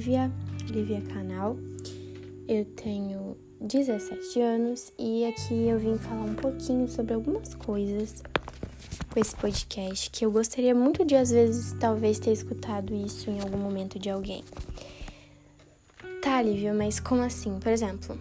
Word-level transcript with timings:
Lívia, 0.00 0.32
Lívia 0.70 1.02
Canal. 1.02 1.58
Eu 2.48 2.64
tenho 2.64 3.36
17 3.60 4.40
anos 4.40 4.90
e 4.98 5.26
aqui 5.26 5.68
eu 5.68 5.78
vim 5.78 5.98
falar 5.98 6.22
um 6.22 6.34
pouquinho 6.34 6.88
sobre 6.88 7.12
algumas 7.12 7.54
coisas 7.54 8.22
com 9.12 9.20
esse 9.20 9.36
podcast 9.36 10.08
que 10.10 10.24
eu 10.24 10.32
gostaria 10.32 10.74
muito 10.74 11.04
de, 11.04 11.14
às 11.14 11.30
vezes, 11.30 11.74
talvez 11.78 12.18
ter 12.18 12.32
escutado 12.32 12.94
isso 12.94 13.28
em 13.28 13.40
algum 13.40 13.58
momento 13.58 13.98
de 13.98 14.08
alguém. 14.08 14.42
Tá, 16.22 16.40
Lívia, 16.40 16.72
mas 16.72 16.98
como 16.98 17.20
assim? 17.20 17.58
Por 17.60 17.70
exemplo, 17.70 18.18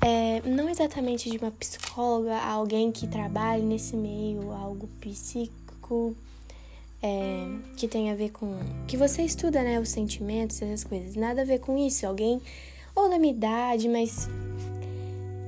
é, 0.00 0.40
não 0.48 0.70
exatamente 0.70 1.28
de 1.28 1.36
uma 1.36 1.50
psicóloga, 1.50 2.38
alguém 2.38 2.90
que 2.90 3.06
trabalhe 3.06 3.62
nesse 3.62 3.98
meio, 3.98 4.50
algo 4.50 4.88
psíquico, 4.98 6.16
é, 7.04 7.46
que 7.76 7.86
tem 7.86 8.10
a 8.10 8.14
ver 8.14 8.30
com. 8.30 8.58
que 8.88 8.96
você 8.96 9.22
estuda, 9.22 9.62
né? 9.62 9.78
Os 9.78 9.90
sentimentos, 9.90 10.62
essas 10.62 10.84
coisas. 10.84 11.14
Nada 11.14 11.42
a 11.42 11.44
ver 11.44 11.60
com 11.60 11.76
isso. 11.76 12.06
Alguém, 12.06 12.40
ou 12.96 13.10
da 13.10 13.18
minha 13.18 13.34
idade, 13.34 13.90
mas. 13.90 14.26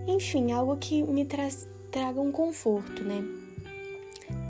Enfim, 0.07 0.53
algo 0.53 0.77
que 0.77 1.03
me 1.03 1.25
traz, 1.25 1.67
traga 1.91 2.21
um 2.21 2.31
conforto, 2.31 3.03
né? 3.03 3.25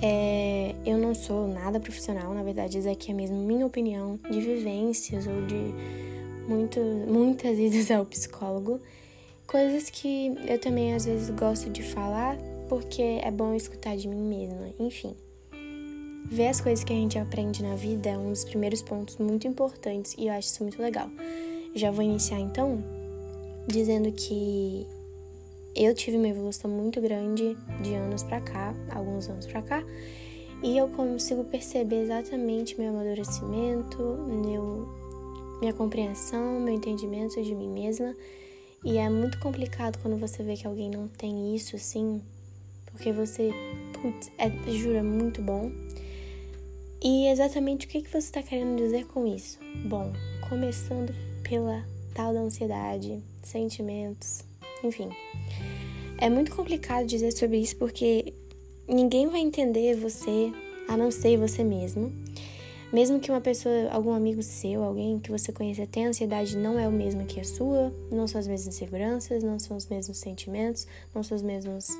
É, 0.02 0.74
eu 0.84 0.98
não 0.98 1.14
sou 1.14 1.46
nada 1.46 1.78
profissional, 1.78 2.34
na 2.34 2.42
verdade, 2.42 2.78
isso 2.78 2.88
aqui 2.88 3.12
é 3.12 3.14
mesmo 3.14 3.36
minha 3.36 3.64
opinião 3.64 4.18
de 4.28 4.40
vivências 4.40 5.26
ou 5.26 5.46
de 5.46 5.72
muito, 6.48 6.80
muitas 6.80 7.56
idas 7.56 7.88
ao 7.90 8.04
psicólogo. 8.04 8.80
Coisas 9.46 9.88
que 9.90 10.34
eu 10.48 10.58
também 10.58 10.92
às 10.92 11.04
vezes 11.04 11.30
gosto 11.30 11.70
de 11.70 11.82
falar 11.82 12.36
porque 12.68 13.20
é 13.22 13.30
bom 13.30 13.54
escutar 13.54 13.96
de 13.96 14.08
mim 14.08 14.20
mesma. 14.20 14.74
Enfim. 14.80 15.14
Ver 16.30 16.48
as 16.48 16.60
coisas 16.60 16.84
que 16.84 16.92
a 16.92 16.96
gente 16.96 17.18
aprende 17.18 17.62
na 17.62 17.76
vida 17.76 18.10
é 18.10 18.18
um 18.18 18.30
dos 18.30 18.44
primeiros 18.44 18.82
pontos 18.82 19.16
muito 19.16 19.46
importantes 19.46 20.14
e 20.18 20.26
eu 20.26 20.32
acho 20.32 20.48
isso 20.48 20.62
muito 20.62 20.82
legal. 20.82 21.08
Já 21.74 21.90
vou 21.90 22.04
iniciar 22.04 22.40
então 22.40 22.82
dizendo 23.68 24.10
que 24.12 24.86
eu 25.74 25.94
tive 25.94 26.16
uma 26.16 26.28
evolução 26.28 26.70
muito 26.70 27.00
grande 27.00 27.56
de 27.82 27.94
anos 27.94 28.22
para 28.22 28.40
cá, 28.40 28.74
alguns 28.90 29.28
anos 29.28 29.46
para 29.46 29.60
cá, 29.62 29.84
e 30.62 30.76
eu 30.76 30.88
consigo 30.88 31.44
perceber 31.44 32.02
exatamente 32.02 32.78
meu 32.78 32.90
amadurecimento, 32.90 34.02
meu, 34.26 34.88
minha 35.60 35.74
compreensão, 35.74 36.60
meu 36.60 36.74
entendimento 36.74 37.42
de 37.42 37.54
mim 37.54 37.68
mesma. 37.68 38.16
E 38.84 38.96
é 38.98 39.08
muito 39.10 39.38
complicado 39.38 39.98
quando 40.00 40.16
você 40.16 40.42
vê 40.42 40.56
que 40.56 40.66
alguém 40.66 40.90
não 40.90 41.08
tem 41.08 41.54
isso 41.54 41.76
assim, 41.76 42.22
porque 42.86 43.12
você, 43.12 43.52
putz, 43.92 44.30
é, 44.38 44.50
jura, 44.72 45.02
muito 45.02 45.42
bom. 45.42 45.70
E 47.02 47.28
exatamente 47.28 47.86
o 47.86 47.88
que, 47.88 48.02
que 48.02 48.10
você 48.10 48.18
está 48.18 48.42
querendo 48.42 48.76
dizer 48.76 49.06
com 49.06 49.26
isso? 49.26 49.58
Bom, 49.86 50.12
começando 50.48 51.14
pela 51.42 51.84
tal 52.14 52.32
da 52.32 52.40
ansiedade, 52.40 53.22
sentimentos, 53.42 54.42
enfim. 54.82 55.10
É 56.18 56.30
muito 56.30 56.54
complicado 56.54 57.06
dizer 57.06 57.32
sobre 57.32 57.58
isso 57.58 57.76
porque 57.76 58.32
ninguém 58.88 59.28
vai 59.28 59.40
entender 59.40 59.94
você 59.96 60.50
a 60.88 60.96
não 60.96 61.10
ser 61.10 61.36
você 61.36 61.62
mesmo. 61.62 62.10
Mesmo 62.92 63.18
que 63.18 63.30
uma 63.30 63.40
pessoa, 63.40 63.90
algum 63.90 64.12
amigo 64.12 64.42
seu, 64.42 64.82
alguém 64.82 65.18
que 65.18 65.30
você 65.30 65.52
conheça 65.52 65.86
tenha 65.86 66.08
ansiedade, 66.08 66.56
não 66.56 66.78
é 66.78 66.88
o 66.88 66.92
mesmo 66.92 67.26
que 67.26 67.40
a 67.40 67.44
sua, 67.44 67.92
não 68.10 68.26
são 68.26 68.38
as 68.38 68.46
mesmas 68.46 68.74
inseguranças, 68.74 69.42
não 69.42 69.58
são 69.58 69.76
os 69.76 69.86
mesmos 69.86 70.16
sentimentos, 70.18 70.86
não 71.14 71.22
são 71.22 71.34
as 71.34 71.42
mesmas 71.42 71.90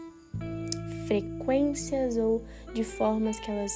frequências 1.06 2.16
ou 2.16 2.42
de 2.72 2.84
formas 2.84 3.38
que 3.40 3.50
elas 3.50 3.72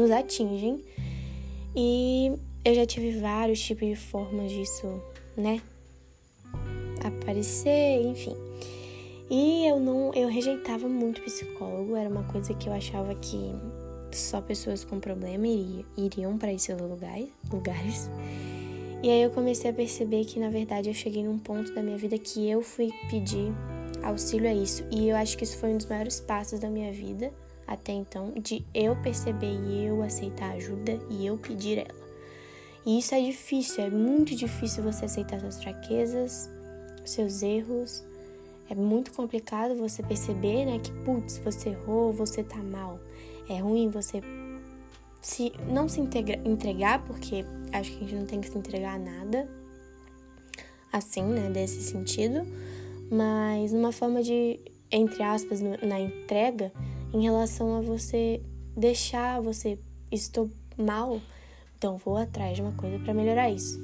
nos 0.00 0.10
atingem. 0.10 0.82
E 1.76 2.32
eu 2.64 2.74
já 2.74 2.86
tive 2.86 3.18
vários 3.18 3.60
tipos 3.60 3.86
de 3.86 3.96
formas 3.96 4.50
disso, 4.50 5.00
né? 5.36 5.60
Aparecer, 7.04 8.02
enfim. 8.02 8.36
E 9.30 9.66
eu 9.66 9.78
não, 9.78 10.12
eu 10.12 10.28
rejeitava 10.28 10.88
muito 10.88 11.22
psicólogo, 11.22 11.94
era 11.94 12.08
uma 12.08 12.24
coisa 12.24 12.52
que 12.54 12.68
eu 12.68 12.72
achava 12.72 13.14
que 13.14 13.54
só 14.12 14.40
pessoas 14.40 14.84
com 14.84 14.98
problema 14.98 15.46
iriam, 15.46 15.84
iriam 15.96 16.38
para 16.38 16.52
esses 16.52 16.76
lugares, 16.76 17.28
lugares. 17.50 18.10
E 19.02 19.08
aí 19.08 19.22
eu 19.22 19.30
comecei 19.30 19.70
a 19.70 19.72
perceber 19.72 20.24
que 20.24 20.40
na 20.40 20.50
verdade 20.50 20.90
eu 20.90 20.94
cheguei 20.94 21.22
num 21.22 21.38
ponto 21.38 21.72
da 21.72 21.82
minha 21.82 21.96
vida 21.96 22.18
que 22.18 22.50
eu 22.50 22.60
fui 22.60 22.90
pedir 23.08 23.52
auxílio 24.02 24.50
a 24.50 24.52
isso. 24.52 24.84
E 24.90 25.08
eu 25.08 25.16
acho 25.16 25.38
que 25.38 25.44
isso 25.44 25.56
foi 25.56 25.70
um 25.70 25.76
dos 25.76 25.86
maiores 25.86 26.20
passos 26.20 26.58
da 26.58 26.68
minha 26.68 26.92
vida 26.92 27.32
até 27.70 27.92
então, 27.92 28.32
de 28.32 28.64
eu 28.74 28.96
perceber 28.96 29.54
e 29.54 29.86
eu 29.86 30.02
aceitar 30.02 30.50
ajuda 30.54 30.98
e 31.08 31.24
eu 31.24 31.38
pedir 31.38 31.78
ela. 31.78 32.00
E 32.84 32.98
isso 32.98 33.14
é 33.14 33.20
difícil, 33.20 33.84
é 33.84 33.88
muito 33.88 34.34
difícil 34.34 34.82
você 34.82 35.04
aceitar 35.04 35.38
suas 35.38 35.62
fraquezas, 35.62 36.50
seus 37.04 37.42
erros. 37.42 38.04
É 38.68 38.74
muito 38.74 39.12
complicado 39.12 39.76
você 39.76 40.02
perceber, 40.02 40.64
né, 40.64 40.80
que 40.80 40.90
putz, 41.04 41.38
você 41.38 41.68
errou, 41.68 42.12
você 42.12 42.42
tá 42.42 42.56
mal. 42.56 42.98
É 43.48 43.60
ruim 43.60 43.88
você 43.88 44.20
se 45.22 45.52
não 45.68 45.88
se 45.88 46.00
integra, 46.00 46.40
entregar, 46.44 47.04
porque 47.04 47.44
acho 47.72 47.92
que 47.92 47.98
a 47.98 48.00
gente 48.00 48.14
não 48.16 48.26
tem 48.26 48.40
que 48.40 48.48
se 48.48 48.58
entregar 48.58 48.96
a 48.96 48.98
nada 48.98 49.48
assim, 50.92 51.22
né, 51.22 51.48
desse 51.50 51.82
sentido, 51.82 52.44
mas 53.08 53.72
numa 53.72 53.92
forma 53.92 54.24
de 54.24 54.58
entre 54.90 55.22
aspas 55.22 55.60
na 55.60 56.00
entrega, 56.00 56.72
em 57.12 57.22
relação 57.22 57.76
a 57.76 57.80
você 57.80 58.42
deixar 58.76 59.40
você 59.40 59.78
estou 60.10 60.50
mal, 60.76 61.20
então 61.76 61.96
vou 61.98 62.16
atrás 62.16 62.56
de 62.56 62.62
uma 62.62 62.72
coisa 62.72 62.98
para 62.98 63.14
melhorar 63.14 63.50
isso. 63.50 63.78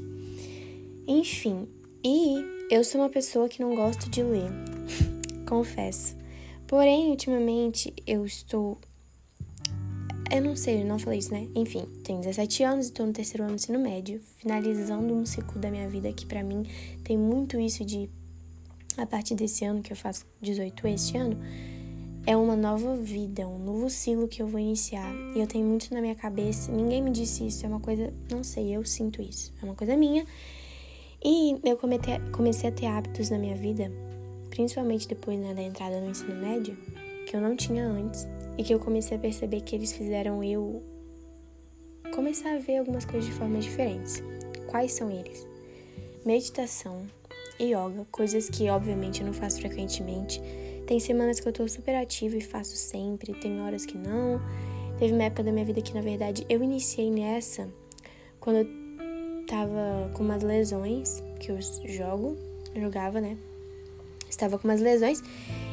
Enfim, 1.07 1.69
e 2.05 2.45
eu 2.71 2.83
sou 2.83 3.01
uma 3.01 3.11
pessoa 3.11 3.49
que 3.49 3.61
não 3.61 3.75
gosto 3.75 4.09
de 4.11 4.23
ler, 4.23 4.51
confesso. 5.49 6.17
Porém, 6.67 7.11
ultimamente 7.11 7.95
eu 8.07 8.25
estou 8.25 8.79
eu 10.29 10.43
não 10.43 10.57
sei, 10.57 10.83
eu 10.83 10.87
não 10.87 10.99
falei 10.99 11.21
isso, 11.21 11.33
né? 11.33 11.47
Enfim, 11.55 11.85
tenho 12.03 12.19
17 12.19 12.65
anos 12.65 12.89
e 12.89 13.03
no 13.03 13.13
terceiro 13.13 13.45
ano 13.45 13.53
do 13.53 13.57
ensino 13.57 13.79
médio, 13.79 14.21
finalizando 14.39 15.15
um 15.15 15.25
ciclo 15.25 15.61
da 15.61 15.71
minha 15.71 15.89
vida 15.89 16.13
que 16.13 16.27
para 16.27 16.43
mim 16.43 16.67
tem 17.05 17.17
muito 17.17 17.61
isso 17.61 17.85
de 17.85 18.11
a 18.97 19.07
partir 19.07 19.35
desse 19.37 19.65
ano 19.65 19.83
que 19.83 19.93
eu 19.93 19.97
faço 19.97 20.27
18 20.41 20.87
este 20.89 21.17
ano, 21.17 21.39
é 22.27 22.37
uma 22.37 22.57
nova 22.57 22.97
vida, 22.97 23.47
um 23.47 23.59
novo 23.59 23.89
ciclo 23.89 24.27
que 24.27 24.43
eu 24.43 24.49
vou 24.49 24.59
iniciar. 24.59 25.15
E 25.37 25.39
eu 25.39 25.47
tenho 25.47 25.65
muito 25.65 25.95
na 25.95 26.01
minha 26.01 26.17
cabeça. 26.17 26.73
Ninguém 26.73 27.01
me 27.01 27.13
disse 27.13 27.47
isso, 27.47 27.65
é 27.65 27.69
uma 27.69 27.79
coisa, 27.79 28.13
não 28.29 28.43
sei, 28.43 28.77
eu 28.77 28.85
sinto 28.85 29.23
isso. 29.23 29.55
É 29.63 29.65
uma 29.65 29.77
coisa 29.77 29.97
minha. 29.97 30.27
E 31.25 31.57
eu 31.65 31.77
comecei, 31.77 32.69
a 32.69 32.73
ter 32.73 32.87
hábitos 32.87 33.31
na 33.31 33.39
minha 33.39 33.55
vida, 33.55 33.93
principalmente 34.51 35.07
depois 35.07 35.39
né, 35.39 35.55
da 35.55 35.63
entrada 35.63 36.01
no 36.01 36.11
ensino 36.11 36.35
médio, 36.35 36.77
que 37.27 37.37
eu 37.37 37.41
não 37.41 37.55
tinha 37.55 37.87
antes. 37.87 38.27
E 38.59 38.65
que 38.65 38.75
eu 38.75 38.81
comecei 38.81 39.17
a 39.17 39.21
perceber 39.21 39.61
que 39.61 39.77
eles 39.77 39.93
fizeram 39.93 40.43
eu 40.43 40.83
começar 42.13 42.55
a 42.55 42.59
ver 42.59 42.79
algumas 42.79 43.05
coisas 43.05 43.27
de 43.31 43.37
formas 43.37 43.65
diferentes. 43.65 44.21
Quais 44.67 44.93
são 44.93 45.11
eles? 45.11 45.47
Meditação, 46.25 47.03
yoga, 47.61 48.05
coisas 48.11 48.51
que 48.51 48.69
obviamente 48.69 49.21
eu 49.21 49.27
não 49.27 49.35
faço 49.35 49.61
frequentemente 49.61 50.41
tem 50.87 51.01
semanas 51.01 51.41
que 51.41 51.49
eu 51.49 51.53
tô 51.53 51.67
super 51.69 51.95
ativa 51.97 52.37
e 52.37 52.41
faço 52.41 52.77
sempre, 52.77 53.35
tem 53.35 53.61
horas 53.61 53.85
que 53.85 53.99
não. 53.99 54.41
Teve 54.99 55.13
uma 55.13 55.25
época 55.25 55.43
da 55.43 55.53
minha 55.53 55.65
vida 55.65 55.83
que, 55.83 55.93
na 55.93 56.01
verdade, 56.01 56.47
eu 56.49 56.63
iniciei 56.63 57.11
nessa 57.11 57.69
quando 58.41 58.57
eu 58.59 58.67
tava 59.47 60.11
com 60.15 60.23
umas 60.23 60.43
lesões 60.43 61.23
que 61.41 61.51
eu 61.51 61.59
jogo, 61.85 62.37
jogava, 62.75 63.21
né? 63.21 63.37
Estava 64.29 64.59
com 64.59 64.69
umas 64.69 64.81
lesões 64.81 65.23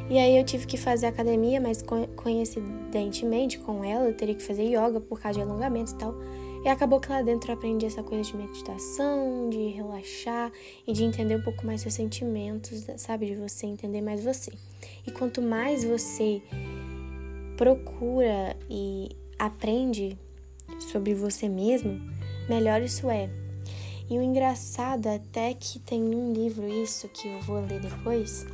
e 0.10 0.18
aí 0.18 0.38
eu 0.38 0.44
tive 0.44 0.66
que 0.66 0.78
fazer 0.78 1.08
academia, 1.08 1.62
mas 1.62 1.84
coincidentemente 2.16 3.60
com 3.60 3.84
ela 3.84 4.06
eu 4.06 4.14
teria 4.14 4.36
que 4.36 4.44
fazer 4.44 4.64
yoga 4.64 5.00
por 5.00 5.20
causa 5.20 5.40
de 5.40 5.46
alongamento 5.46 5.92
e 5.92 5.96
tal. 5.96 6.16
E 6.64 6.70
acabou 6.70 7.00
que 7.00 7.10
lá 7.10 7.22
dentro 7.22 7.52
eu 7.52 7.56
aprendi 7.56 7.86
essa 7.86 8.02
coisa 8.02 8.24
de 8.24 8.38
meditação, 8.38 9.50
de 9.50 9.68
relaxar 9.70 10.50
e 10.88 10.94
de 10.94 11.04
entender 11.04 11.36
um 11.36 11.42
pouco 11.42 11.66
mais 11.66 11.82
seus 11.82 11.94
sentimentos, 11.94 12.86
sabe? 12.98 13.26
De 13.26 13.36
você 13.36 13.66
entender 13.66 14.02
mais 14.02 14.24
você. 14.24 14.52
E 15.06 15.12
quanto 15.12 15.42
mais 15.42 15.84
você 15.84 16.42
procura 17.58 18.56
e 18.70 19.10
aprende 19.38 20.18
sobre 20.80 21.14
você 21.14 21.50
mesmo, 21.50 22.00
melhor 22.48 22.82
isso 22.82 23.10
é. 23.10 23.30
E 24.10 24.18
o 24.18 24.22
engraçado 24.22 25.08
é 25.08 25.16
até 25.16 25.54
que 25.54 25.80
tem 25.80 26.02
um 26.02 26.32
livro 26.32 26.68
isso 26.68 27.10
que 27.10 27.28
eu 27.28 27.42
vou 27.42 27.60
ler 27.60 27.82
depois. 27.82 28.46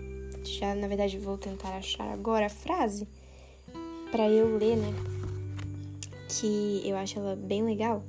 Já 0.44 0.74
na 0.74 0.88
verdade 0.88 1.20
vou 1.20 1.38
tentar 1.38 1.78
achar 1.78 2.12
agora 2.12 2.48
a 2.48 2.50
frase 2.50 3.08
para 4.12 4.28
eu 4.28 4.58
ler, 4.58 4.78
né? 4.78 5.19
Que 6.30 6.82
eu 6.86 6.96
acho 6.96 7.20
ela 7.20 7.36
bem 7.36 7.64
legal. 7.64 8.04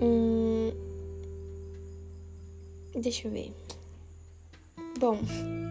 Hum, 0.00 0.70
deixa 2.94 3.26
eu 3.26 3.32
ver. 3.32 3.52
Bom, 4.98 5.18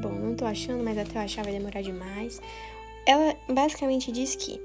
bom, 0.02 0.12
não 0.12 0.36
tô 0.36 0.46
achando, 0.46 0.84
mas 0.84 0.98
até 0.98 1.18
eu 1.18 1.22
achar 1.22 1.44
vai 1.44 1.54
demorar 1.54 1.82
demais. 1.82 2.42
Ela 3.06 3.38
basicamente 3.48 4.12
diz 4.12 4.36
que 4.36 4.60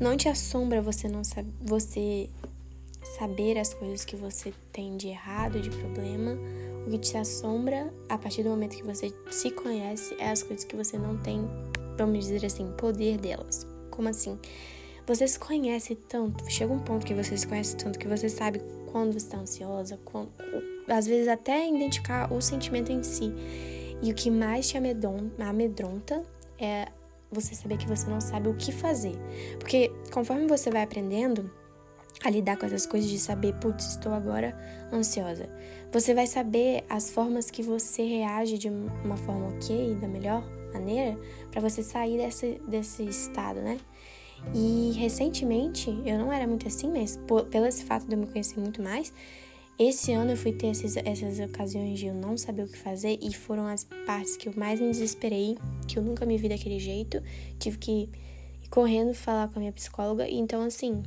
não 0.00 0.16
te 0.16 0.28
assombra 0.28 0.80
você 0.80 1.08
não 1.08 1.22
você 1.60 2.28
saber 3.18 3.58
as 3.58 3.74
coisas 3.74 4.04
que 4.04 4.16
você 4.16 4.52
tem 4.72 4.96
de 4.96 5.08
errado, 5.08 5.60
de 5.60 5.70
problema, 5.70 6.36
o 6.86 6.90
que 6.90 6.98
te 6.98 7.16
assombra 7.16 7.92
a 8.08 8.16
partir 8.16 8.42
do 8.42 8.50
momento 8.50 8.76
que 8.76 8.82
você 8.82 9.12
se 9.30 9.50
conhece 9.50 10.14
é 10.18 10.30
as 10.30 10.42
coisas 10.42 10.64
que 10.64 10.74
você 10.74 10.98
não 10.98 11.16
tem, 11.18 11.42
vamos 11.96 12.24
dizer 12.24 12.44
assim, 12.46 12.72
poder 12.76 13.18
delas. 13.18 13.73
Como 13.94 14.08
assim? 14.08 14.38
Você 15.06 15.28
se 15.28 15.38
conhece 15.38 15.94
tanto, 15.94 16.50
chega 16.50 16.72
um 16.72 16.78
ponto 16.78 17.06
que 17.06 17.14
você 17.14 17.36
se 17.36 17.46
conhece 17.46 17.76
tanto 17.76 17.98
que 17.98 18.08
você 18.08 18.28
sabe 18.28 18.60
quando 18.90 19.12
você 19.12 19.18
está 19.18 19.38
ansiosa, 19.38 20.00
quando, 20.04 20.32
às 20.88 21.06
vezes 21.06 21.28
até 21.28 21.68
identificar 21.68 22.32
o 22.32 22.40
sentimento 22.40 22.90
em 22.90 23.02
si. 23.02 23.32
E 24.02 24.10
o 24.10 24.14
que 24.14 24.30
mais 24.30 24.68
te 24.68 24.76
amedronta 24.76 26.24
é 26.58 26.88
você 27.30 27.54
saber 27.54 27.76
que 27.76 27.86
você 27.86 28.08
não 28.08 28.20
sabe 28.20 28.48
o 28.48 28.54
que 28.54 28.72
fazer. 28.72 29.14
Porque 29.58 29.92
conforme 30.12 30.46
você 30.48 30.70
vai 30.70 30.82
aprendendo 30.82 31.50
a 32.24 32.30
lidar 32.30 32.56
com 32.56 32.66
essas 32.66 32.86
coisas 32.86 33.08
de 33.08 33.18
saber, 33.18 33.54
putz, 33.60 33.90
estou 33.90 34.12
agora 34.12 34.56
ansiosa, 34.92 35.48
você 35.92 36.14
vai 36.14 36.26
saber 36.26 36.82
as 36.88 37.10
formas 37.10 37.50
que 37.50 37.62
você 37.62 38.02
reage 38.02 38.58
de 38.58 38.68
uma 38.68 39.16
forma 39.18 39.48
ok, 39.50 39.94
da 39.96 40.08
melhor 40.08 40.42
maneira, 40.74 41.18
para 41.50 41.60
você 41.60 41.82
sair 41.82 42.18
desse, 42.18 42.60
desse 42.66 43.02
estado, 43.04 43.60
né? 43.60 43.78
E 44.54 44.92
recentemente, 44.98 45.88
eu 46.04 46.18
não 46.18 46.32
era 46.32 46.46
muito 46.46 46.68
assim, 46.68 46.88
mas 46.88 47.16
por, 47.26 47.44
pelo 47.46 47.66
esse 47.66 47.84
fato 47.84 48.06
de 48.06 48.14
eu 48.14 48.18
me 48.18 48.26
conhecer 48.26 48.60
muito 48.60 48.82
mais, 48.82 49.12
esse 49.78 50.12
ano 50.12 50.32
eu 50.32 50.36
fui 50.36 50.52
ter 50.52 50.68
essas, 50.68 50.96
essas 50.96 51.40
ocasiões 51.40 51.98
de 51.98 52.06
eu 52.06 52.14
não 52.14 52.36
saber 52.36 52.62
o 52.62 52.68
que 52.68 52.78
fazer 52.78 53.18
e 53.20 53.34
foram 53.34 53.66
as 53.66 53.84
partes 54.06 54.36
que 54.36 54.48
eu 54.48 54.52
mais 54.56 54.80
me 54.80 54.90
desesperei, 54.90 55.56
que 55.88 55.98
eu 55.98 56.02
nunca 56.02 56.24
me 56.24 56.36
vi 56.36 56.48
daquele 56.48 56.78
jeito. 56.78 57.20
Tive 57.58 57.78
que 57.78 58.08
ir 58.62 58.68
correndo 58.68 59.14
falar 59.14 59.48
com 59.48 59.58
a 59.58 59.60
minha 59.60 59.72
psicóloga. 59.72 60.28
Então, 60.28 60.62
assim, 60.62 61.02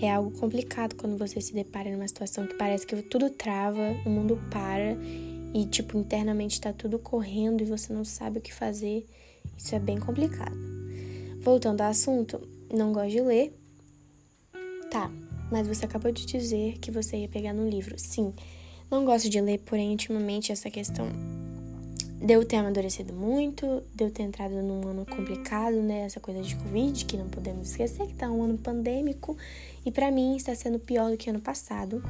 é 0.00 0.10
algo 0.10 0.30
complicado 0.38 0.94
quando 0.94 1.18
você 1.18 1.40
se 1.40 1.52
depara 1.52 1.90
numa 1.90 2.06
situação 2.06 2.46
que 2.46 2.54
parece 2.54 2.86
que 2.86 2.94
tudo 3.02 3.28
trava, 3.28 3.96
o 4.06 4.08
mundo 4.08 4.40
para 4.48 4.96
e, 5.52 5.66
tipo, 5.66 5.98
internamente 5.98 6.60
tá 6.60 6.72
tudo 6.72 6.98
correndo 6.98 7.62
e 7.62 7.66
você 7.66 7.92
não 7.92 8.04
sabe 8.04 8.38
o 8.38 8.42
que 8.42 8.52
fazer. 8.52 9.06
Isso 9.56 9.74
é 9.74 9.78
bem 9.78 9.98
complicado. 9.98 10.56
Voltando 11.40 11.80
ao 11.80 11.90
assunto, 11.90 12.40
não 12.72 12.92
gosto 12.92 13.10
de 13.10 13.20
ler. 13.20 13.58
Tá, 14.90 15.10
mas 15.50 15.66
você 15.66 15.84
acabou 15.84 16.12
de 16.12 16.26
dizer 16.26 16.78
que 16.78 16.90
você 16.90 17.18
ia 17.18 17.28
pegar 17.28 17.52
no 17.52 17.68
livro. 17.68 17.98
Sim, 17.98 18.32
não 18.90 19.04
gosto 19.04 19.28
de 19.28 19.40
ler, 19.40 19.58
porém, 19.58 19.90
ultimamente 19.90 20.52
essa 20.52 20.70
questão 20.70 21.08
deu 22.20 22.44
ter 22.44 22.56
amadurecido 22.56 23.14
muito, 23.14 23.82
deu 23.94 24.10
ter 24.10 24.24
entrado 24.24 24.54
num 24.62 24.86
ano 24.86 25.06
complicado, 25.06 25.76
né? 25.76 26.02
Essa 26.02 26.20
coisa 26.20 26.42
de 26.42 26.54
Covid, 26.56 27.04
que 27.06 27.16
não 27.16 27.28
podemos 27.28 27.70
esquecer, 27.70 28.06
que 28.06 28.14
tá 28.14 28.30
um 28.30 28.42
ano 28.42 28.58
pandêmico, 28.58 29.36
e 29.84 29.90
para 29.90 30.10
mim 30.10 30.36
está 30.36 30.54
sendo 30.54 30.78
pior 30.78 31.10
do 31.10 31.16
que 31.16 31.30
ano 31.30 31.40
passado. 31.40 32.02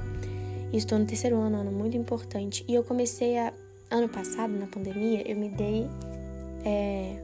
Estou 0.72 0.98
no 0.98 1.06
terceiro 1.06 1.36
ano, 1.36 1.58
um 1.58 1.60
ano 1.62 1.72
muito 1.72 1.96
importante. 1.96 2.64
E 2.68 2.74
eu 2.74 2.84
comecei 2.84 3.38
a. 3.38 3.52
Ano 3.92 4.08
passado, 4.08 4.52
na 4.52 4.68
pandemia, 4.68 5.28
eu 5.28 5.36
me 5.36 5.48
dei 5.48 5.84
é, 6.64 7.20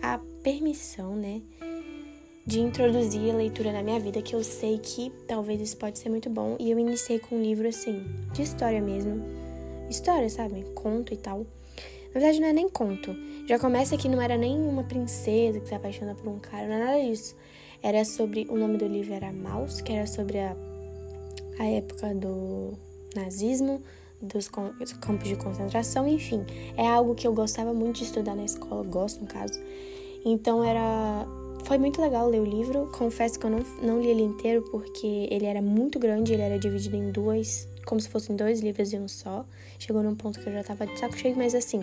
a 0.00 0.18
permissão, 0.42 1.14
né? 1.14 1.42
de 2.44 2.60
introduzir 2.60 3.30
a 3.32 3.36
leitura 3.36 3.72
na 3.72 3.82
minha 3.82 4.00
vida, 4.00 4.20
que 4.20 4.34
eu 4.34 4.42
sei 4.42 4.78
que 4.78 5.12
talvez 5.28 5.60
isso 5.60 5.76
pode 5.76 5.98
ser 5.98 6.08
muito 6.08 6.28
bom. 6.28 6.56
E 6.58 6.70
eu 6.70 6.78
iniciei 6.78 7.18
com 7.18 7.36
um 7.36 7.42
livro 7.42 7.68
assim, 7.68 8.04
de 8.32 8.42
história 8.42 8.80
mesmo. 8.80 9.22
História, 9.88 10.28
sabe? 10.28 10.64
Conto 10.74 11.14
e 11.14 11.16
tal. 11.16 11.46
Na 12.14 12.20
verdade, 12.20 12.40
não 12.40 12.48
é 12.48 12.52
nem 12.52 12.68
conto. 12.68 13.14
Já 13.46 13.58
começa 13.58 13.96
que 13.96 14.08
não 14.08 14.20
era 14.20 14.36
nem 14.36 14.58
uma 14.60 14.82
princesa 14.82 15.60
que 15.60 15.68
se 15.68 15.74
apaixona 15.74 16.14
por 16.14 16.28
um 16.28 16.38
cara, 16.38 16.66
não 16.66 16.74
é 16.74 16.78
nada 16.84 17.00
disso. 17.00 17.36
Era 17.82 18.04
sobre. 18.04 18.46
O 18.48 18.56
nome 18.56 18.76
do 18.76 18.86
livro 18.86 19.14
era 19.14 19.32
Maus, 19.32 19.80
que 19.80 19.92
era 19.92 20.06
sobre 20.06 20.38
a, 20.38 20.56
a 21.58 21.64
época 21.64 22.14
do 22.14 22.74
nazismo, 23.14 23.82
dos 24.20 24.48
campos 24.48 25.28
de 25.28 25.36
concentração, 25.36 26.06
enfim. 26.06 26.44
É 26.76 26.86
algo 26.86 27.14
que 27.14 27.26
eu 27.26 27.34
gostava 27.34 27.72
muito 27.72 27.98
de 27.98 28.04
estudar 28.04 28.34
na 28.34 28.44
escola, 28.44 28.84
gosto 28.84 29.20
no 29.20 29.26
caso. 29.26 29.58
Então 30.24 30.62
era 30.62 31.26
foi 31.64 31.78
muito 31.78 32.00
legal 32.00 32.28
ler 32.28 32.40
o 32.40 32.44
livro. 32.44 32.90
Confesso 32.92 33.38
que 33.38 33.46
eu 33.46 33.50
não, 33.50 33.60
não 33.82 34.00
li 34.00 34.08
ele 34.08 34.22
inteiro 34.22 34.62
porque 34.70 35.28
ele 35.30 35.46
era 35.46 35.62
muito 35.62 35.98
grande, 35.98 36.32
ele 36.32 36.42
era 36.42 36.58
dividido 36.58 36.96
em 36.96 37.10
duas, 37.10 37.68
como 37.86 38.00
se 38.00 38.08
fossem 38.08 38.36
dois 38.36 38.60
livros 38.60 38.92
em 38.92 39.00
um 39.00 39.08
só. 39.08 39.44
Chegou 39.78 40.02
num 40.02 40.14
ponto 40.14 40.40
que 40.40 40.48
eu 40.48 40.52
já 40.52 40.62
tava 40.62 40.86
de 40.86 40.98
saco 40.98 41.16
cheio, 41.16 41.36
mas 41.36 41.54
assim, 41.54 41.80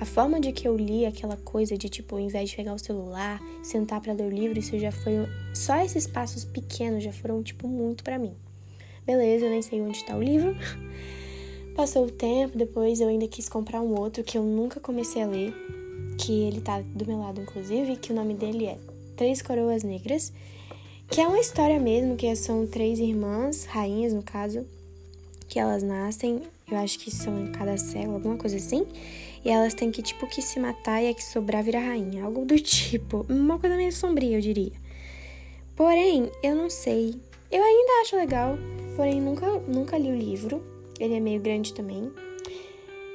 a 0.00 0.04
forma 0.04 0.40
de 0.40 0.52
que 0.52 0.66
eu 0.66 0.76
li 0.76 1.06
aquela 1.06 1.36
coisa 1.36 1.76
de 1.76 1.88
tipo, 1.88 2.16
ao 2.16 2.20
invés 2.20 2.50
de 2.50 2.56
pegar 2.56 2.74
o 2.74 2.78
celular, 2.78 3.40
sentar 3.62 4.00
para 4.00 4.12
ler 4.12 4.26
o 4.26 4.30
livro, 4.30 4.58
isso 4.58 4.78
já 4.78 4.90
foi. 4.90 5.14
Só 5.54 5.76
esses 5.76 6.06
passos 6.06 6.44
pequenos 6.44 7.04
já 7.04 7.12
foram, 7.12 7.42
tipo, 7.42 7.68
muito 7.68 8.02
para 8.02 8.18
mim. 8.18 8.34
Beleza, 9.06 9.44
eu 9.44 9.50
nem 9.50 9.60
sei 9.60 9.82
onde 9.82 10.02
tá 10.04 10.16
o 10.16 10.22
livro. 10.22 10.56
Passou 11.76 12.06
o 12.06 12.10
tempo, 12.10 12.56
depois 12.56 13.00
eu 13.00 13.08
ainda 13.08 13.28
quis 13.28 13.48
comprar 13.48 13.82
um 13.82 13.98
outro 13.98 14.24
que 14.24 14.38
eu 14.38 14.42
nunca 14.42 14.80
comecei 14.80 15.22
a 15.22 15.26
ler, 15.26 15.52
que 16.16 16.44
ele 16.44 16.60
tá 16.60 16.80
do 16.80 17.06
meu 17.06 17.18
lado, 17.18 17.40
inclusive, 17.40 17.96
que 17.96 18.12
o 18.12 18.14
nome 18.14 18.32
dele 18.32 18.66
é 18.66 18.78
Três 19.16 19.42
Coroas 19.42 19.82
Negras, 19.82 20.32
que 21.10 21.20
é 21.20 21.26
uma 21.26 21.38
história 21.38 21.78
mesmo, 21.78 22.16
que 22.16 22.34
são 22.34 22.66
três 22.66 22.98
irmãs, 22.98 23.64
rainhas 23.66 24.14
no 24.14 24.22
caso, 24.22 24.64
que 25.48 25.58
elas 25.58 25.82
nascem, 25.82 26.42
eu 26.70 26.78
acho 26.78 26.98
que 26.98 27.10
são 27.10 27.44
em 27.44 27.52
cada 27.52 27.76
século, 27.76 28.14
alguma 28.14 28.36
coisa 28.36 28.56
assim, 28.56 28.86
e 29.44 29.50
elas 29.50 29.74
têm 29.74 29.90
que, 29.90 30.02
tipo, 30.02 30.26
que 30.26 30.40
se 30.40 30.58
matar 30.58 31.02
e 31.02 31.08
a 31.08 31.14
que 31.14 31.22
sobrar 31.22 31.62
vira 31.62 31.78
rainha, 31.78 32.24
algo 32.24 32.46
do 32.46 32.56
tipo, 32.58 33.26
uma 33.28 33.58
coisa 33.58 33.76
meio 33.76 33.92
sombria, 33.92 34.38
eu 34.38 34.40
diria. 34.40 34.72
Porém, 35.76 36.30
eu 36.42 36.54
não 36.54 36.70
sei, 36.70 37.16
eu 37.54 37.62
ainda 37.62 37.92
acho 38.02 38.16
legal, 38.16 38.58
porém 38.96 39.20
nunca, 39.20 39.48
nunca 39.60 39.96
li 39.96 40.10
o 40.10 40.16
livro, 40.16 40.60
ele 40.98 41.14
é 41.14 41.20
meio 41.20 41.40
grande 41.40 41.72
também. 41.72 42.10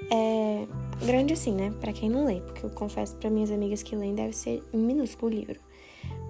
É 0.09 0.65
grande 1.05 1.33
assim, 1.33 1.53
né? 1.53 1.73
Para 1.79 1.91
quem 1.91 2.09
não 2.09 2.25
lê, 2.25 2.39
porque 2.39 2.65
eu 2.65 2.69
confesso 2.69 3.17
para 3.17 3.29
minhas 3.29 3.51
amigas 3.51 3.83
que 3.83 3.95
leem 3.97 4.15
deve 4.15 4.33
ser 4.33 4.63
um 4.73 4.79
minúsculo 4.79 5.29
livro. 5.33 5.59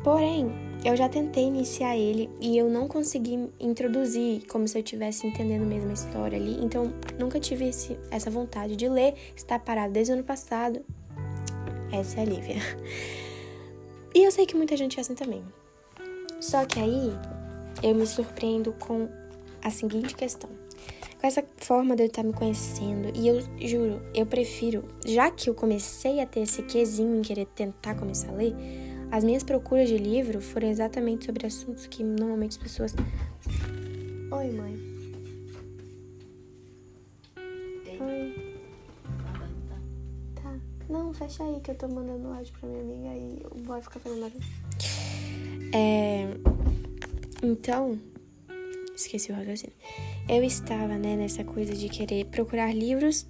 Porém, 0.04 0.50
eu 0.84 0.96
já 0.96 1.08
tentei 1.08 1.44
iniciar 1.44 1.96
ele 1.96 2.30
e 2.42 2.58
eu 2.58 2.68
não 2.68 2.88
consegui 2.88 3.48
introduzir 3.60 4.44
como 4.48 4.68
se 4.68 4.76
eu 4.78 4.82
estivesse 4.82 5.28
entendendo 5.28 5.66
mesmo 5.66 5.92
a 5.92 5.94
história 5.94 6.38
ali. 6.38 6.58
Então, 6.64 6.92
nunca 7.20 7.40
tive 7.40 7.68
esse, 7.68 7.96
essa 8.10 8.32
vontade 8.32 8.76
de 8.76 8.90
ler. 8.90 9.14
Está 9.36 9.60
parado 9.60 9.94
desde 9.94 10.14
o 10.14 10.16
ano 10.16 10.24
passado. 10.24 10.84
Essa 11.92 12.22
é 12.22 12.24
a 12.24 12.26
Lívia. 12.26 12.56
E 14.12 14.24
eu 14.24 14.32
sei 14.32 14.48
que 14.48 14.56
muita 14.56 14.76
gente 14.76 14.98
é 14.98 15.02
assim 15.02 15.14
também. 15.14 15.44
Só 16.40 16.66
que 16.66 16.80
aí 16.80 17.14
eu 17.84 17.96
me 17.96 18.06
surpreendo 18.06 18.74
com 18.74 19.10
a 19.64 19.70
seguinte 19.70 20.16
questão. 20.16 20.50
Com 21.20 21.28
essa 21.28 21.44
forma 21.58 21.96
de 21.96 22.04
eu 22.04 22.08
estar 22.08 22.24
me 22.24 22.32
conhecendo, 22.32 23.12
e 23.14 23.28
eu 23.28 23.42
juro, 23.60 24.02
eu 24.14 24.26
prefiro, 24.26 24.86
já 25.06 25.30
que 25.30 25.50
eu 25.50 25.54
comecei 25.54 26.22
a 26.22 26.26
ter 26.26 26.42
esse 26.42 26.64
quesinho 26.64 27.18
em 27.18 27.22
querer 27.22 27.46
tentar 27.48 27.96
começar 27.96 28.30
a 28.30 28.36
ler, 28.36 28.56
as 29.12 29.24
minhas 29.24 29.44
procuras 29.44 29.90
de 29.90 29.98
livro 29.98 30.40
foram 30.40 30.70
exatamente 30.70 31.26
sobre 31.26 31.46
assuntos 31.46 31.88
que 31.88 32.04
normalmente 32.04 32.52
as 32.52 32.58
pessoas. 32.58 32.96
Oi, 34.32 34.52
mãe. 34.52 34.76
Oi. 38.00 38.56
Tá. 40.36 40.56
Não, 40.88 41.14
fecha 41.14 41.44
aí 41.44 41.60
que 41.60 41.72
eu 41.72 41.76
tô 41.76 41.88
mandando 41.88 42.30
áudio 42.30 42.54
pra 42.60 42.70
minha 42.70 42.82
amiga 42.82 43.18
e 43.18 43.46
o 43.52 43.64
boy 43.64 43.82
fica 43.82 44.00
fazendo 44.00 44.22
barulho. 44.22 44.40
É. 45.74 46.79
Então. 47.42 48.00
Esqueci 48.96 49.32
o 49.32 49.36
raciocínio. 49.36 49.76
Eu 50.28 50.44
estava, 50.44 50.98
né, 50.98 51.16
nessa 51.16 51.44
coisa 51.44 51.74
de 51.74 51.88
querer 51.88 52.26
procurar 52.26 52.76
livros 52.76 53.26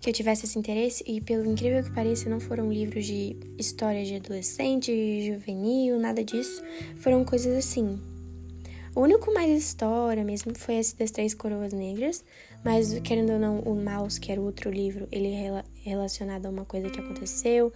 que 0.00 0.10
eu 0.10 0.14
tivesse 0.14 0.44
esse 0.44 0.58
interesse 0.58 1.04
e, 1.06 1.20
pelo 1.20 1.44
incrível 1.50 1.82
que 1.82 1.90
pareça, 1.92 2.28
não 2.28 2.40
foram 2.40 2.72
livros 2.72 3.06
de 3.06 3.36
história 3.56 4.04
de 4.04 4.16
adolescente, 4.16 5.32
juvenil, 5.32 5.98
nada 5.98 6.24
disso. 6.24 6.62
Foram 6.96 7.24
coisas 7.24 7.56
assim. 7.56 7.98
O 8.94 9.02
único 9.02 9.32
mais 9.32 9.50
história 9.50 10.24
mesmo 10.24 10.56
foi 10.58 10.76
esse 10.76 10.96
das 10.96 11.10
Três 11.10 11.34
Coroas 11.34 11.72
Negras, 11.72 12.24
mas 12.64 12.98
querendo 13.00 13.34
ou 13.34 13.38
não, 13.38 13.60
o 13.60 13.74
Maus, 13.74 14.18
que 14.18 14.32
era 14.32 14.40
outro 14.40 14.70
livro, 14.70 15.06
ele 15.12 15.28
é 15.28 15.62
relacionado 15.82 16.46
a 16.46 16.50
uma 16.50 16.64
coisa 16.64 16.90
que 16.90 16.98
aconteceu, 16.98 17.72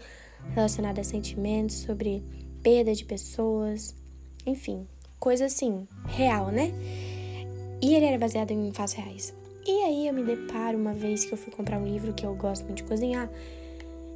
relacionado 0.55 0.99
a 0.99 1.05
sentimentos, 1.05 1.77
sobre 1.77 2.25
perda 2.63 2.95
de 2.95 3.05
pessoas, 3.05 3.95
enfim, 4.47 4.87
coisa 5.21 5.45
assim, 5.45 5.87
real, 6.09 6.47
né? 6.47 6.73
E 7.83 7.95
ele 7.95 8.07
era 8.07 8.19
baseado 8.19 8.51
em 8.51 8.73
fatos 8.73 8.95
reais. 8.95 9.35
E 9.67 9.83
aí 9.83 10.09
eu 10.09 10.15
me 10.15 10.25
deparo 10.25 10.79
uma 10.79 10.95
vez 10.95 11.27
que 11.27 11.33
eu 11.33 11.39
fui 11.39 11.53
comprar 11.53 11.79
um 11.79 11.87
livro 11.87 12.15
que 12.15 12.25
eu 12.25 12.35
gosto 12.35 12.65
muito 12.65 12.79
de 12.79 12.85
cozinhar. 12.85 13.31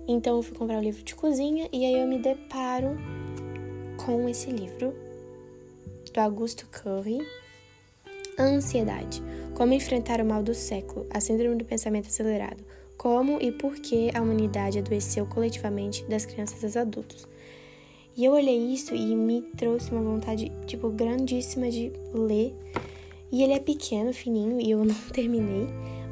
Então 0.09 0.37
eu 0.37 0.43
fui 0.43 0.57
comprar 0.57 0.79
um 0.79 0.83
livro 0.83 1.03
de 1.03 1.15
cozinha 1.15 1.69
e 1.71 1.85
aí 1.85 2.01
eu 2.01 2.07
me 2.07 2.19
deparo 2.19 2.97
com 4.05 4.29
esse 4.29 4.51
livro 4.51 4.95
do 6.13 6.19
Augusto 6.19 6.67
Curry, 6.69 7.19
Ansiedade. 8.39 9.23
Como 9.55 9.73
enfrentar 9.73 10.21
o 10.21 10.25
mal 10.25 10.43
do 10.43 10.55
século, 10.55 11.07
a 11.11 11.21
síndrome 11.21 11.57
do 11.57 11.65
pensamento 11.65 12.09
acelerado. 12.09 12.65
Como 12.97 13.41
e 13.41 13.53
por 13.53 13.75
que 13.77 14.11
a 14.15 14.23
humanidade 14.23 14.79
adoeceu 14.79 15.27
coletivamente 15.27 16.05
das 16.05 16.25
crianças 16.25 16.65
aos 16.65 16.77
adultos. 16.77 17.29
E 18.17 18.25
eu 18.25 18.33
olhei 18.33 18.73
isso 18.73 18.95
e 18.95 19.17
me 19.17 19.43
trouxe 19.57 19.91
uma 19.91 20.01
vontade, 20.01 20.53
tipo, 20.67 20.89
grandíssima 20.89 21.69
de 21.71 21.93
ler. 22.13 22.55
E 23.33 23.43
ele 23.43 23.53
é 23.53 23.59
pequeno, 23.59 24.13
fininho, 24.13 24.61
e 24.61 24.71
eu 24.71 24.83
não 24.85 24.95
terminei. 25.13 25.67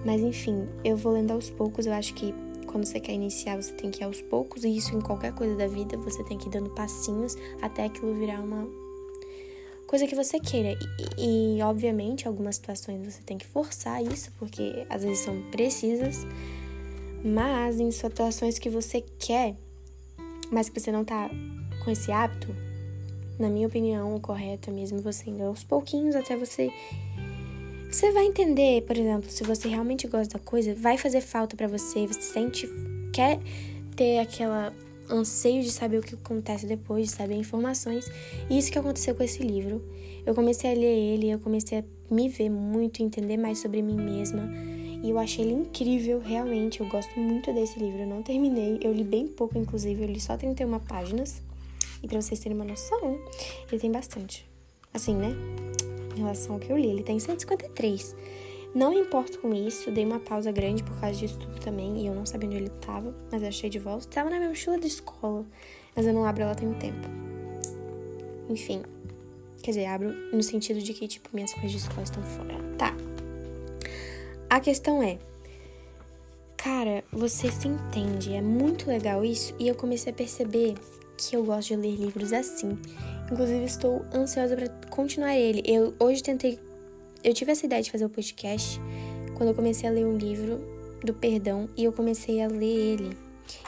Mas 0.04 0.20
enfim, 0.20 0.66
eu 0.84 0.96
vou 0.96 1.12
lendo 1.12 1.30
aos 1.30 1.48
poucos. 1.48 1.86
Eu 1.86 1.92
acho 1.92 2.12
que 2.14 2.34
quando 2.66 2.84
você 2.84 2.98
quer 2.98 3.12
iniciar, 3.12 3.60
você 3.60 3.72
tem 3.74 3.90
que 3.90 4.02
ir 4.02 4.04
aos 4.04 4.20
poucos. 4.20 4.64
E 4.64 4.76
isso 4.76 4.96
em 4.96 5.00
qualquer 5.00 5.32
coisa 5.32 5.54
da 5.54 5.68
vida, 5.68 5.96
você 5.96 6.24
tem 6.24 6.36
que 6.36 6.48
ir 6.48 6.50
dando 6.50 6.70
passinhos 6.70 7.36
até 7.60 7.84
aquilo 7.84 8.14
virar 8.14 8.40
uma 8.40 8.66
coisa 9.86 10.06
que 10.06 10.16
você 10.16 10.40
queira. 10.40 10.76
E, 11.18 11.58
e 11.58 11.62
obviamente, 11.62 12.26
algumas 12.26 12.56
situações 12.56 13.14
você 13.14 13.22
tem 13.22 13.38
que 13.38 13.46
forçar 13.46 14.02
isso, 14.02 14.32
porque 14.38 14.86
às 14.90 15.04
vezes 15.04 15.20
são 15.20 15.40
precisas. 15.52 16.26
Mas 17.24 17.78
em 17.78 17.92
situações 17.92 18.58
que 18.58 18.68
você 18.68 19.04
quer, 19.20 19.54
mas 20.50 20.68
que 20.68 20.80
você 20.80 20.90
não 20.90 21.04
tá 21.04 21.30
com 21.82 21.90
esse 21.90 22.12
hábito, 22.12 22.54
na 23.38 23.48
minha 23.48 23.66
opinião, 23.66 24.14
o 24.14 24.20
correto 24.20 24.70
é 24.70 24.72
mesmo 24.72 25.00
você 25.00 25.30
indo 25.30 25.42
aos 25.42 25.64
pouquinhos 25.64 26.14
até 26.14 26.36
você. 26.36 26.70
Você 27.90 28.12
vai 28.12 28.26
entender, 28.26 28.82
por 28.82 28.96
exemplo, 28.96 29.28
se 29.28 29.42
você 29.42 29.68
realmente 29.68 30.06
gosta 30.06 30.38
da 30.38 30.44
coisa, 30.44 30.74
vai 30.74 30.96
fazer 30.96 31.20
falta 31.20 31.56
para 31.56 31.66
você, 31.66 32.06
você 32.06 32.22
sente. 32.22 32.68
quer 33.12 33.40
ter 33.96 34.18
aquela 34.20 34.72
anseio 35.10 35.62
de 35.62 35.70
saber 35.70 35.98
o 35.98 36.02
que 36.02 36.14
acontece 36.14 36.66
depois, 36.66 37.08
de 37.08 37.14
saber 37.14 37.34
informações. 37.34 38.10
E 38.48 38.56
isso 38.56 38.70
que 38.70 38.78
aconteceu 38.78 39.14
com 39.14 39.22
esse 39.22 39.42
livro. 39.42 39.82
Eu 40.24 40.34
comecei 40.34 40.70
a 40.70 40.74
ler 40.74 40.86
ele, 40.86 41.30
eu 41.30 41.38
comecei 41.40 41.80
a 41.80 41.84
me 42.10 42.28
ver 42.28 42.48
muito, 42.48 43.02
entender 43.02 43.36
mais 43.36 43.58
sobre 43.58 43.82
mim 43.82 43.96
mesma. 43.96 44.48
E 45.02 45.10
eu 45.10 45.18
achei 45.18 45.44
ele 45.44 45.54
incrível, 45.54 46.20
realmente. 46.20 46.80
Eu 46.80 46.88
gosto 46.88 47.18
muito 47.18 47.52
desse 47.52 47.78
livro. 47.78 48.02
Eu 48.02 48.06
não 48.06 48.22
terminei, 48.22 48.78
eu 48.82 48.92
li 48.92 49.02
bem 49.02 49.26
pouco, 49.26 49.58
inclusive. 49.58 50.02
Eu 50.02 50.08
li 50.08 50.20
só 50.20 50.36
31 50.36 50.78
páginas. 50.78 51.42
E 52.02 52.08
pra 52.08 52.20
vocês 52.20 52.40
terem 52.40 52.56
uma 52.56 52.64
noção, 52.64 53.18
ele 53.70 53.80
tem 53.80 53.92
bastante. 53.92 54.48
Assim, 54.92 55.14
né? 55.14 55.34
Em 56.14 56.18
relação 56.18 56.54
ao 56.54 56.60
que 56.60 56.70
eu 56.70 56.76
li, 56.76 56.88
ele 56.88 57.02
tem 57.02 57.18
153. 57.18 58.16
Não 58.74 58.92
importo 58.92 59.38
com 59.38 59.52
isso, 59.52 59.90
dei 59.90 60.04
uma 60.04 60.18
pausa 60.18 60.50
grande 60.50 60.82
por 60.82 60.98
causa 60.98 61.18
disso 61.18 61.38
tudo 61.38 61.60
também, 61.60 62.02
e 62.02 62.06
eu 62.06 62.14
não 62.14 62.24
sabia 62.24 62.48
onde 62.48 62.56
ele 62.56 62.70
tava, 62.70 63.14
mas 63.30 63.42
achei 63.42 63.68
de 63.68 63.78
volta. 63.78 64.08
Tava 64.08 64.30
na 64.30 64.36
minha 64.38 64.48
mochila 64.48 64.78
de 64.78 64.86
escola, 64.86 65.44
mas 65.94 66.06
eu 66.06 66.14
não 66.14 66.24
abro 66.24 66.42
ela 66.42 66.54
tem 66.54 66.68
um 66.68 66.74
tempo. 66.74 67.06
Enfim, 68.48 68.82
quer 69.62 69.72
dizer, 69.72 69.86
abro 69.86 70.10
no 70.32 70.42
sentido 70.42 70.80
de 70.80 70.94
que, 70.94 71.06
tipo, 71.06 71.28
minhas 71.34 71.52
coisas 71.52 71.72
de 71.72 71.76
escola 71.76 72.02
estão 72.02 72.22
fora. 72.22 72.54
Tá. 72.78 72.96
A 74.48 74.58
questão 74.58 75.02
é, 75.02 75.18
cara, 76.56 77.04
você 77.12 77.50
se 77.52 77.68
entende, 77.68 78.32
é 78.32 78.40
muito 78.40 78.88
legal 78.88 79.22
isso, 79.22 79.54
e 79.58 79.68
eu 79.68 79.74
comecei 79.74 80.12
a 80.12 80.16
perceber 80.16 80.74
que 81.16 81.36
eu 81.36 81.44
gosto 81.44 81.68
de 81.68 81.76
ler 81.76 81.96
livros 81.96 82.32
assim. 82.32 82.78
Inclusive, 83.30 83.64
estou 83.64 84.04
ansiosa 84.14 84.56
para 84.56 84.68
continuar 84.88 85.36
ele. 85.36 85.62
Eu 85.64 85.94
hoje 85.98 86.22
tentei. 86.22 86.58
Eu 87.22 87.32
tive 87.32 87.52
essa 87.52 87.66
ideia 87.66 87.82
de 87.82 87.90
fazer 87.90 88.04
o 88.04 88.10
podcast 88.10 88.80
quando 89.36 89.50
eu 89.50 89.54
comecei 89.54 89.88
a 89.88 89.92
ler 89.92 90.04
um 90.04 90.16
livro 90.16 90.60
do 91.02 91.14
perdão 91.14 91.68
e 91.76 91.84
eu 91.84 91.92
comecei 91.92 92.42
a 92.42 92.48
ler 92.48 92.64
ele. 92.94 93.16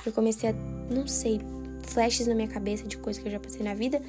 Eu 0.05 0.13
comecei 0.13 0.51
a, 0.51 0.53
não 0.93 1.07
sei, 1.07 1.41
flashes 1.83 2.27
na 2.27 2.35
minha 2.35 2.49
cabeça 2.49 2.85
de 2.85 2.97
coisas 2.97 3.23
que 3.23 3.29
eu 3.29 3.33
já 3.33 3.41
passei 3.41 3.63
na 3.63 3.75
vida. 3.75 4.01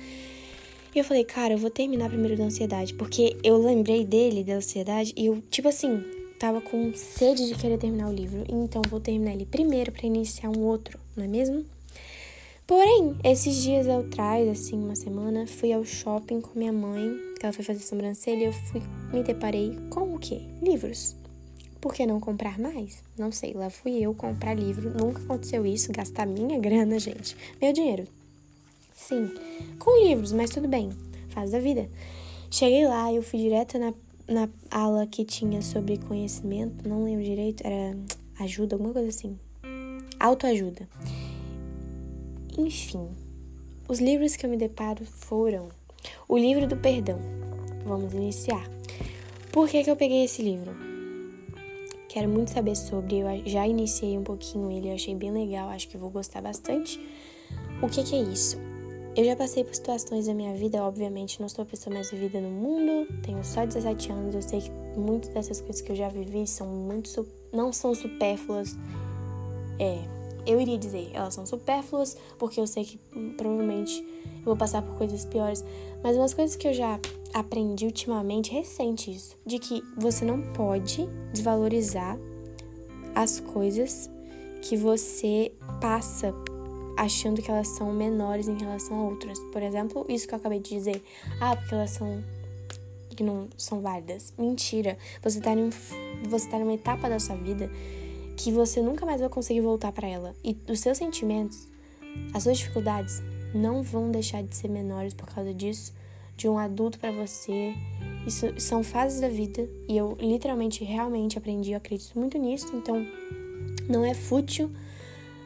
E 0.93 0.99
eu 0.99 1.03
falei, 1.03 1.25
cara, 1.25 1.53
eu 1.53 1.57
vou 1.57 1.69
terminar 1.69 2.09
primeiro 2.09 2.37
da 2.37 2.45
ansiedade, 2.45 2.93
porque 2.93 3.35
eu 3.43 3.57
lembrei 3.57 4.05
dele, 4.05 4.43
da 4.43 4.53
ansiedade, 4.53 5.13
e 5.17 5.25
eu, 5.25 5.41
tipo 5.49 5.67
assim, 5.67 6.01
tava 6.39 6.61
com 6.61 6.93
sede 6.93 7.47
de 7.47 7.55
querer 7.55 7.77
terminar 7.77 8.09
o 8.09 8.13
livro. 8.13 8.45
Então, 8.47 8.81
vou 8.89 8.99
terminar 8.99 9.33
ele 9.33 9.45
primeiro 9.45 9.91
para 9.91 10.05
iniciar 10.05 10.49
um 10.49 10.61
outro, 10.61 10.97
não 11.15 11.25
é 11.25 11.27
mesmo? 11.27 11.65
Porém, 12.67 13.15
esses 13.24 13.62
dias 13.62 13.88
atrás, 13.88 14.50
assim, 14.50 14.75
uma 14.75 14.95
semana, 14.95 15.45
fui 15.45 15.72
ao 15.72 15.86
shopping 15.86 16.41
com 16.41 16.57
minha 16.57 16.74
mãe, 16.74 17.15
que 17.39 17.45
ela 17.45 17.53
foi 17.53 17.63
fazer 17.63 17.81
sobrancelha, 17.81 18.41
e 18.41 18.45
eu 18.45 18.53
fui, 18.53 18.81
me 19.13 19.22
deparei 19.22 19.77
com 19.91 20.15
o 20.15 20.17
quê? 20.17 20.41
Livros. 20.63 21.15
Por 21.79 21.93
que 21.93 22.07
não 22.07 22.19
comprar 22.19 22.57
mais? 22.57 23.03
Não 23.15 23.31
sei, 23.31 23.53
lá 23.53 23.69
fui 23.69 24.01
eu 24.01 24.15
comprar 24.15 24.55
livro. 24.55 24.89
Nunca 24.89 25.22
aconteceu 25.22 25.63
isso, 25.63 25.91
gastar 25.91 26.25
minha 26.25 26.57
grana, 26.57 26.98
gente. 26.98 27.38
Meu 27.62 27.72
dinheiro. 27.72 28.07
Sim, 28.95 29.29
com 29.77 30.03
livros, 30.03 30.31
mas 30.31 30.50
tudo 30.50 30.67
bem, 30.67 30.89
faz 31.29 31.53
a 31.53 31.60
vida. 31.60 31.88
Cheguei 32.50 32.88
lá, 32.88 33.13
eu 33.13 33.22
fui 33.22 33.38
direto 33.38 33.77
na, 33.77 33.93
na 34.27 34.50
aula 34.72 35.05
que 35.05 35.24
tinha 35.24 35.62
sobre 35.62 36.00
conhecimento, 36.00 36.89
não 36.89 37.03
lembro 37.03 37.24
direito, 37.24 37.62
era 37.63 37.95
ajuda, 38.39 38.75
alguma 38.75 38.91
coisa 38.91 39.10
assim. 39.10 39.38
Autoajuda. 40.19 40.89
Enfim, 42.57 43.09
os 43.88 44.00
livros 44.00 44.35
que 44.38 44.45
eu 44.45 44.50
me 44.50 44.55
deparo 44.55 45.05
foram 45.05 45.67
o 46.27 46.38
livro 46.38 46.65
do 46.65 46.77
perdão. 46.77 47.19
Vamos 47.85 48.13
iniciar. 48.13 48.65
Por 49.51 49.67
que, 49.67 49.83
que 49.83 49.91
eu 49.91 49.95
peguei 49.95 50.24
esse 50.24 50.41
livro? 50.41 50.74
Quero 52.07 52.29
muito 52.29 52.51
saber 52.51 52.77
sobre, 52.77 53.19
eu 53.19 53.45
já 53.45 53.67
iniciei 53.67 54.17
um 54.17 54.24
pouquinho 54.24 54.71
ele, 54.71 54.88
eu 54.88 54.95
achei 54.95 55.13
bem 55.13 55.31
legal, 55.31 55.67
acho 55.69 55.89
que 55.89 55.97
vou 55.97 56.09
gostar 56.09 56.41
bastante. 56.41 56.97
O 57.81 57.89
que, 57.89 58.03
que 58.03 58.15
é 58.15 58.21
isso? 58.21 58.57
Eu 59.17 59.25
já 59.25 59.35
passei 59.35 59.65
por 59.65 59.75
situações 59.75 60.27
da 60.27 60.33
minha 60.33 60.53
vida, 60.55 60.81
obviamente 60.81 61.41
não 61.41 61.50
sou 61.50 61.63
a 61.63 61.65
pessoa 61.65 61.93
mais 61.93 62.12
vivida 62.12 62.39
no 62.39 62.50
mundo, 62.50 63.07
tenho 63.21 63.43
só 63.43 63.65
17 63.65 64.12
anos, 64.12 64.35
eu 64.35 64.41
sei 64.41 64.62
que 64.62 64.71
muitas 64.97 65.33
dessas 65.33 65.59
coisas 65.59 65.81
que 65.81 65.91
eu 65.91 65.95
já 65.95 66.07
vivi 66.07 66.47
são 66.47 66.67
muito 66.67 67.27
não 67.51 67.74
são 67.74 67.93
supérfluas. 67.93 68.77
É, 69.77 70.00
eu 70.45 70.59
iria 70.59 70.77
dizer, 70.77 71.09
elas 71.13 71.33
são 71.33 71.45
supérfluas, 71.45 72.17
porque 72.37 72.59
eu 72.59 72.67
sei 72.67 72.85
que 72.85 72.99
hum, 73.15 73.33
provavelmente 73.35 74.05
eu 74.37 74.45
vou 74.45 74.57
passar 74.57 74.81
por 74.81 74.95
coisas 74.95 75.25
piores. 75.25 75.63
Mas 76.03 76.15
umas 76.15 76.33
coisas 76.33 76.55
que 76.55 76.67
eu 76.67 76.73
já 76.73 76.99
aprendi 77.33 77.85
ultimamente, 77.85 78.51
recente 78.51 79.11
isso, 79.11 79.35
de 79.45 79.59
que 79.59 79.83
você 79.97 80.23
não 80.23 80.41
pode 80.53 81.05
desvalorizar 81.33 82.17
as 83.13 83.39
coisas 83.39 84.09
que 84.61 84.77
você 84.77 85.51
passa 85.81 86.33
achando 86.97 87.41
que 87.41 87.51
elas 87.51 87.67
são 87.69 87.91
menores 87.91 88.47
em 88.47 88.57
relação 88.57 88.99
a 88.99 89.03
outras. 89.03 89.37
Por 89.51 89.61
exemplo, 89.61 90.05
isso 90.07 90.27
que 90.27 90.33
eu 90.33 90.37
acabei 90.37 90.59
de 90.59 90.69
dizer. 90.69 91.03
Ah, 91.41 91.55
porque 91.55 91.75
elas 91.75 91.91
são 91.91 92.23
que 93.15 93.23
não 93.23 93.47
são 93.57 93.81
válidas. 93.81 94.33
Mentira. 94.37 94.97
Você 95.23 95.39
tá, 95.39 95.53
em 95.53 95.69
você 96.29 96.49
tá 96.49 96.59
numa 96.59 96.73
etapa 96.73 97.09
da 97.09 97.19
sua 97.19 97.35
vida 97.35 97.69
que 98.35 98.51
você 98.51 98.81
nunca 98.81 99.05
mais 99.05 99.21
vai 99.21 99.29
conseguir 99.29 99.61
voltar 99.61 99.91
para 99.91 100.07
ela. 100.07 100.35
E 100.43 100.57
os 100.69 100.79
seus 100.79 100.97
sentimentos, 100.97 101.67
as 102.33 102.43
suas 102.43 102.57
dificuldades 102.57 103.21
não 103.53 103.81
vão 103.81 104.11
deixar 104.11 104.43
de 104.43 104.55
ser 104.55 104.69
menores 104.69 105.13
por 105.13 105.27
causa 105.27 105.53
disso, 105.53 105.93
de 106.35 106.49
um 106.49 106.57
adulto 106.57 106.99
para 106.99 107.11
você. 107.11 107.73
Isso 108.27 108.59
são 108.59 108.83
fases 108.83 109.21
da 109.21 109.29
vida 109.29 109.69
e 109.87 109.95
eu 109.95 110.17
literalmente 110.19 110.83
realmente 110.83 111.37
aprendi, 111.37 111.71
eu 111.71 111.77
acredito 111.77 112.17
muito 112.19 112.37
nisso, 112.37 112.75
então 112.75 113.05
não 113.87 114.03
é 114.03 114.13
fútil 114.13 114.69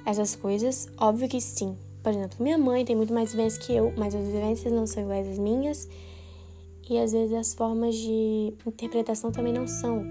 essas 0.06 0.36
coisas, 0.36 0.90
óbvio 0.98 1.30
que 1.30 1.40
sim. 1.40 1.78
Por 2.02 2.12
exemplo, 2.14 2.38
minha 2.42 2.58
mãe 2.58 2.86
tem 2.86 2.96
muito 2.96 3.14
mais 3.14 3.32
vivências 3.32 3.64
que 3.64 3.74
eu, 3.74 3.94
mas 3.98 4.16
as 4.16 4.26
vivências 4.26 4.74
não 4.74 4.88
são 4.88 5.04
iguais 5.04 5.28
às 5.28 5.38
minhas. 5.38 5.88
E 6.90 6.98
às 6.98 7.12
vezes 7.12 7.34
as 7.34 7.54
formas 7.54 7.94
de 7.94 8.54
interpretação 8.66 9.32
também 9.32 9.54
não 9.54 9.68
são. 9.68 10.04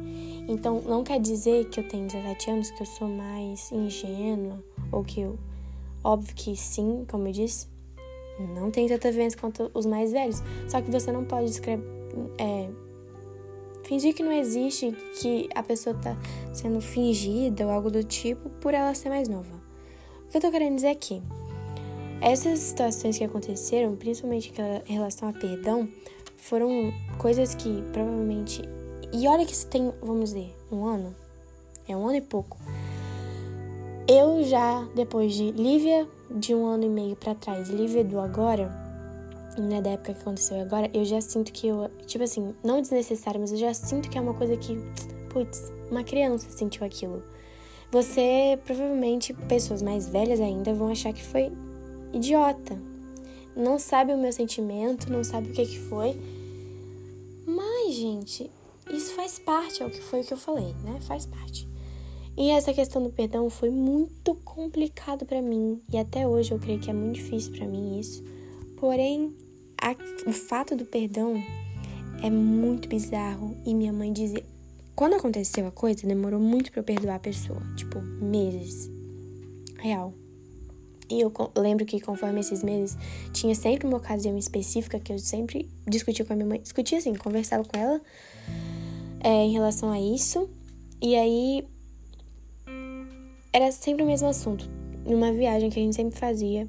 Então, 0.48 0.80
não 0.80 1.04
quer 1.04 1.20
dizer 1.20 1.66
que 1.66 1.78
eu 1.78 1.86
tenho 1.86 2.06
17 2.06 2.50
anos, 2.50 2.70
que 2.70 2.82
eu 2.82 2.86
sou 2.86 3.06
mais 3.06 3.70
ingênua, 3.70 4.64
ou 4.90 5.04
que 5.04 5.20
eu. 5.20 5.38
Óbvio 6.02 6.34
que 6.34 6.56
sim, 6.56 7.04
como 7.10 7.28
eu 7.28 7.32
disse, 7.32 7.66
não 8.54 8.70
tem 8.70 8.88
tanta 8.88 9.10
vivência 9.10 9.38
quanto 9.38 9.70
os 9.74 9.84
mais 9.84 10.10
velhos. 10.10 10.42
Só 10.66 10.80
que 10.80 10.90
você 10.90 11.12
não 11.12 11.24
pode. 11.24 11.60
É, 12.38 12.68
fingir 13.84 14.14
que 14.14 14.22
não 14.22 14.32
existe, 14.32 14.92
que 15.20 15.48
a 15.54 15.62
pessoa 15.62 15.94
tá 15.96 16.16
sendo 16.52 16.80
fingida 16.80 17.66
ou 17.66 17.70
algo 17.70 17.90
do 17.90 18.02
tipo 18.02 18.48
por 18.48 18.72
ela 18.72 18.94
ser 18.94 19.10
mais 19.10 19.28
nova. 19.28 19.54
O 20.26 20.30
que 20.30 20.36
eu 20.38 20.40
tô 20.40 20.50
querendo 20.50 20.76
dizer 20.76 20.88
aqui? 20.88 21.22
Essas 22.20 22.58
situações 22.58 23.16
que 23.16 23.24
aconteceram, 23.24 23.94
principalmente 23.96 24.52
em 24.86 24.92
relação 24.92 25.28
a 25.28 25.32
perdão, 25.32 25.88
foram 26.36 26.92
coisas 27.18 27.54
que 27.54 27.82
provavelmente 27.92 28.62
e 29.12 29.26
olha 29.26 29.46
que 29.46 29.52
isso 29.52 29.66
tem, 29.66 29.92
vamos 30.02 30.30
dizer, 30.30 30.54
um 30.70 30.84
ano. 30.84 31.14
É 31.88 31.96
um 31.96 32.06
ano 32.06 32.16
e 32.16 32.20
pouco. 32.20 32.58
Eu 34.06 34.42
já, 34.44 34.86
depois 34.94 35.34
de 35.34 35.50
Lívia, 35.52 36.06
de 36.30 36.54
um 36.54 36.66
ano 36.66 36.84
e 36.84 36.88
meio 36.88 37.16
para 37.16 37.34
trás, 37.34 37.68
Lívia 37.68 38.04
do 38.04 38.20
agora, 38.20 38.70
né, 39.58 39.80
da 39.80 39.90
época 39.90 40.14
que 40.14 40.20
aconteceu 40.20 40.60
agora, 40.60 40.90
eu 40.94 41.04
já 41.04 41.20
sinto 41.20 41.52
que 41.52 41.66
eu, 41.66 41.90
tipo 42.06 42.24
assim, 42.24 42.54
não 42.62 42.80
desnecessário, 42.80 43.40
mas 43.40 43.52
eu 43.52 43.58
já 43.58 43.72
sinto 43.74 44.08
que 44.08 44.18
é 44.18 44.20
uma 44.20 44.34
coisa 44.34 44.56
que, 44.56 44.78
putz, 45.30 45.72
uma 45.90 46.04
criança 46.04 46.50
sentiu 46.50 46.86
aquilo. 46.86 47.22
Você, 47.90 48.58
provavelmente, 48.66 49.32
pessoas 49.32 49.80
mais 49.80 50.08
velhas 50.08 50.40
ainda 50.40 50.74
vão 50.74 50.90
achar 50.90 51.12
que 51.12 51.24
foi 51.24 51.50
idiota. 52.12 52.78
Não 53.56 53.78
sabe 53.78 54.12
o 54.12 54.18
meu 54.18 54.32
sentimento, 54.32 55.10
não 55.10 55.24
sabe 55.24 55.50
o 55.50 55.52
que 55.52 55.64
que 55.64 55.78
foi. 55.78 56.18
Mas, 57.46 57.94
gente, 57.94 58.50
isso 58.90 59.14
faz 59.14 59.38
parte, 59.38 59.82
é 59.82 59.86
o 59.86 59.90
que 59.90 60.00
foi 60.00 60.20
o 60.20 60.24
que 60.24 60.32
eu 60.32 60.38
falei, 60.38 60.74
né? 60.84 60.98
Faz 61.02 61.26
parte. 61.26 61.68
E 62.36 62.50
essa 62.50 62.72
questão 62.72 63.02
do 63.02 63.10
perdão 63.10 63.50
foi 63.50 63.70
muito 63.70 64.34
complicado 64.36 65.26
para 65.26 65.42
mim 65.42 65.82
e 65.92 65.98
até 65.98 66.26
hoje 66.26 66.52
eu 66.52 66.58
creio 66.58 66.78
que 66.78 66.88
é 66.88 66.92
muito 66.92 67.16
difícil 67.16 67.52
para 67.52 67.66
mim 67.66 67.98
isso, 67.98 68.22
Porém, 68.80 69.36
a, 69.80 69.94
o 70.28 70.32
fato 70.32 70.76
do 70.76 70.84
perdão 70.84 71.34
é 72.22 72.30
muito 72.30 72.88
bizarro 72.88 73.56
e 73.66 73.74
minha 73.74 73.92
mãe 73.92 74.12
dizia. 74.12 74.44
Quando 74.94 75.14
aconteceu 75.14 75.66
a 75.66 75.70
coisa, 75.70 76.06
demorou 76.06 76.40
muito 76.40 76.70
para 76.70 76.80
eu 76.80 76.84
perdoar 76.84 77.16
a 77.16 77.20
pessoa, 77.20 77.60
tipo, 77.76 78.00
meses. 78.00 78.88
Real. 79.78 80.14
E 81.10 81.20
eu 81.20 81.32
lembro 81.56 81.84
que 81.86 82.00
conforme 82.00 82.40
esses 82.40 82.62
meses, 82.62 82.96
tinha 83.32 83.54
sempre 83.54 83.86
uma 83.86 83.96
ocasião 83.96 84.36
específica 84.36 85.00
que 85.00 85.12
eu 85.12 85.18
sempre 85.18 85.68
discutia 85.88 86.24
com 86.24 86.32
a 86.32 86.36
minha 86.36 86.48
mãe. 86.48 86.60
Discutia 86.60 86.98
assim, 86.98 87.14
conversava 87.14 87.64
com 87.64 87.78
ela 87.78 88.00
é, 89.20 89.44
em 89.44 89.52
relação 89.52 89.90
a 89.90 90.00
isso. 90.00 90.48
E 91.00 91.14
aí 91.14 91.64
era 93.52 93.70
sempre 93.72 94.02
o 94.02 94.06
mesmo 94.06 94.28
assunto. 94.28 94.68
Numa 95.04 95.32
viagem 95.32 95.70
que 95.70 95.78
a 95.78 95.82
gente 95.82 95.96
sempre 95.96 96.18
fazia. 96.18 96.68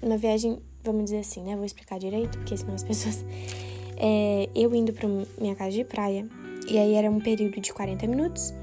Uma 0.00 0.16
viagem, 0.16 0.58
vamos 0.82 1.04
dizer 1.04 1.18
assim, 1.18 1.42
né? 1.42 1.56
Vou 1.56 1.64
explicar 1.64 1.98
direito, 1.98 2.38
porque 2.38 2.56
senão 2.56 2.74
as 2.74 2.84
pessoas. 2.84 3.24
É, 4.00 4.48
eu 4.54 4.72
indo 4.76 4.92
pra 4.92 5.08
minha 5.40 5.56
casa 5.56 5.72
de 5.72 5.82
praia. 5.82 6.24
E 6.70 6.78
aí 6.78 6.94
era 6.94 7.10
um 7.10 7.18
período 7.18 7.60
de 7.60 7.72
40 7.72 8.06
minutos 8.06 8.54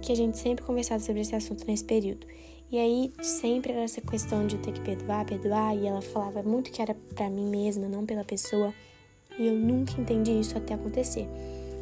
que 0.00 0.12
a 0.12 0.14
gente 0.14 0.38
sempre 0.38 0.64
conversava 0.64 1.02
sobre 1.02 1.20
esse 1.20 1.34
assunto 1.36 1.66
nesse 1.66 1.84
período. 1.84 2.26
E 2.70 2.78
aí 2.78 3.12
sempre 3.22 3.72
era 3.72 3.82
essa 3.82 4.00
questão 4.00 4.46
de 4.46 4.58
ter 4.58 4.72
que 4.72 4.80
perdoar, 4.80 5.24
perdoar, 5.24 5.76
e 5.76 5.86
ela 5.86 6.00
falava 6.00 6.42
muito 6.42 6.70
que 6.70 6.80
era 6.80 6.94
para 7.14 7.28
mim 7.28 7.48
mesma, 7.48 7.88
não 7.88 8.06
pela 8.06 8.24
pessoa. 8.24 8.72
E 9.38 9.46
eu 9.46 9.54
nunca 9.54 10.00
entendi 10.00 10.32
isso 10.32 10.56
até 10.56 10.74
acontecer. 10.74 11.26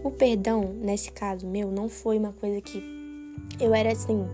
O 0.06 0.10
perdão, 0.12 0.72
nesse 0.80 1.10
caso 1.10 1.44
meu, 1.48 1.68
não 1.68 1.88
foi 1.88 2.16
uma 2.16 2.32
coisa 2.32 2.60
que 2.60 2.80
eu 3.58 3.74
era 3.74 3.90
assim, 3.90 4.24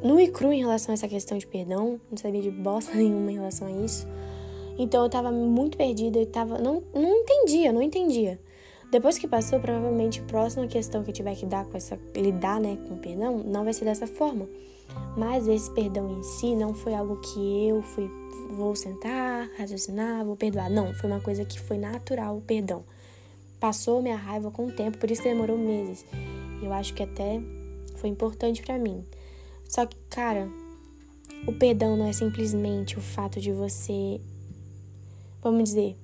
nu 0.00 0.20
e 0.20 0.28
cru 0.28 0.52
em 0.52 0.60
relação 0.60 0.92
a 0.92 0.94
essa 0.94 1.08
questão 1.08 1.36
de 1.36 1.44
perdão, 1.48 2.00
não 2.08 2.16
sabia 2.16 2.40
de 2.40 2.52
bosta 2.52 2.94
nenhuma 2.94 3.32
em 3.32 3.34
relação 3.34 3.66
a 3.66 3.84
isso. 3.84 4.06
Então 4.78 5.02
eu 5.02 5.10
tava 5.10 5.32
muito 5.32 5.76
perdida, 5.76 6.20
eu 6.20 6.26
tava. 6.26 6.58
Não, 6.58 6.80
não 6.94 7.22
entendia, 7.22 7.72
não 7.72 7.82
entendia. 7.82 8.38
Depois 8.92 9.18
que 9.18 9.26
passou, 9.26 9.58
provavelmente 9.58 10.20
a 10.20 10.24
próxima 10.26 10.68
questão 10.68 11.02
que 11.02 11.10
eu 11.10 11.14
tiver 11.14 11.34
que 11.34 11.44
dar 11.44 11.64
com 11.64 11.76
essa. 11.76 11.98
lidar, 12.14 12.60
né, 12.60 12.78
com 12.86 12.94
o 12.94 12.98
perdão, 12.98 13.38
não 13.38 13.64
vai 13.64 13.72
ser 13.72 13.84
dessa 13.84 14.06
forma. 14.06 14.48
Mas 15.16 15.48
esse 15.48 15.72
perdão 15.72 16.20
em 16.20 16.22
si 16.22 16.54
não 16.54 16.72
foi 16.72 16.94
algo 16.94 17.16
que 17.16 17.66
eu 17.66 17.82
fui. 17.82 18.08
Vou 18.52 18.76
sentar, 18.76 19.50
raciocinar, 19.58 20.24
vou 20.24 20.36
perdoar. 20.36 20.70
Não, 20.70 20.94
foi 20.94 21.10
uma 21.10 21.20
coisa 21.20 21.44
que 21.44 21.58
foi 21.58 21.78
natural 21.78 22.36
o 22.36 22.40
perdão. 22.40 22.84
Passou 23.62 24.02
minha 24.02 24.16
raiva 24.16 24.50
com 24.50 24.66
o 24.66 24.72
tempo, 24.72 24.98
por 24.98 25.08
isso 25.08 25.22
que 25.22 25.28
demorou 25.28 25.56
meses. 25.56 26.04
Eu 26.60 26.72
acho 26.72 26.92
que 26.92 27.00
até 27.00 27.40
foi 27.94 28.10
importante 28.10 28.60
para 28.60 28.76
mim. 28.76 29.04
Só 29.68 29.86
que, 29.86 29.96
cara, 30.10 30.48
o 31.46 31.52
perdão 31.52 31.96
não 31.96 32.08
é 32.08 32.12
simplesmente 32.12 32.98
o 32.98 33.00
fato 33.00 33.40
de 33.40 33.52
você, 33.52 34.20
vamos 35.40 35.62
dizer, 35.62 35.96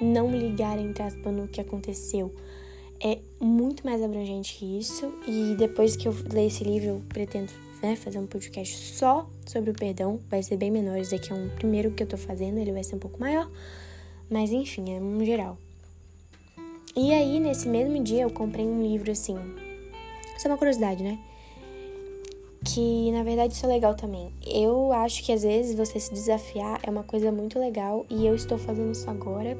não 0.00 0.30
ligar 0.30 0.78
entre 0.78 1.02
aspas 1.02 1.34
no 1.34 1.48
que 1.48 1.60
aconteceu. 1.60 2.32
É 3.02 3.18
muito 3.40 3.84
mais 3.84 4.00
abrangente 4.00 4.54
que 4.56 4.78
isso. 4.78 5.12
E 5.26 5.56
depois 5.58 5.96
que 5.96 6.06
eu 6.06 6.14
ler 6.32 6.46
esse 6.46 6.62
livro, 6.62 6.90
eu 6.90 7.02
pretendo 7.08 7.52
né, 7.82 7.96
fazer 7.96 8.20
um 8.20 8.26
podcast 8.28 8.76
só 8.94 9.28
sobre 9.44 9.72
o 9.72 9.74
perdão. 9.74 10.20
Vai 10.30 10.44
ser 10.44 10.58
bem 10.58 10.70
menor. 10.70 10.96
Esse 10.96 11.16
aqui 11.16 11.32
é 11.32 11.34
um 11.34 11.48
primeiro 11.48 11.90
que 11.90 12.04
eu 12.04 12.06
tô 12.06 12.16
fazendo, 12.16 12.58
ele 12.58 12.70
vai 12.70 12.84
ser 12.84 12.94
um 12.94 13.00
pouco 13.00 13.18
maior. 13.18 13.50
Mas 14.30 14.52
enfim, 14.52 14.94
é 14.96 15.00
um 15.00 15.24
geral. 15.24 15.58
E 16.94 17.12
aí, 17.12 17.40
nesse 17.40 17.68
mesmo 17.68 18.02
dia, 18.02 18.22
eu 18.22 18.30
comprei 18.30 18.66
um 18.66 18.82
livro 18.82 19.10
assim. 19.10 19.36
Isso 20.36 20.46
é 20.46 20.50
uma 20.50 20.58
curiosidade, 20.58 21.02
né? 21.02 21.18
que 22.64 23.10
na 23.10 23.22
verdade 23.22 23.54
isso 23.54 23.66
é 23.66 23.68
legal 23.68 23.94
também. 23.94 24.32
Eu 24.46 24.92
acho 24.92 25.22
que 25.24 25.32
às 25.32 25.42
vezes 25.42 25.76
você 25.76 25.98
se 25.98 26.12
desafiar 26.12 26.80
é 26.82 26.90
uma 26.90 27.02
coisa 27.02 27.32
muito 27.32 27.58
legal 27.58 28.06
e 28.08 28.26
eu 28.26 28.34
estou 28.34 28.56
fazendo 28.56 28.92
isso 28.92 29.08
agora 29.10 29.56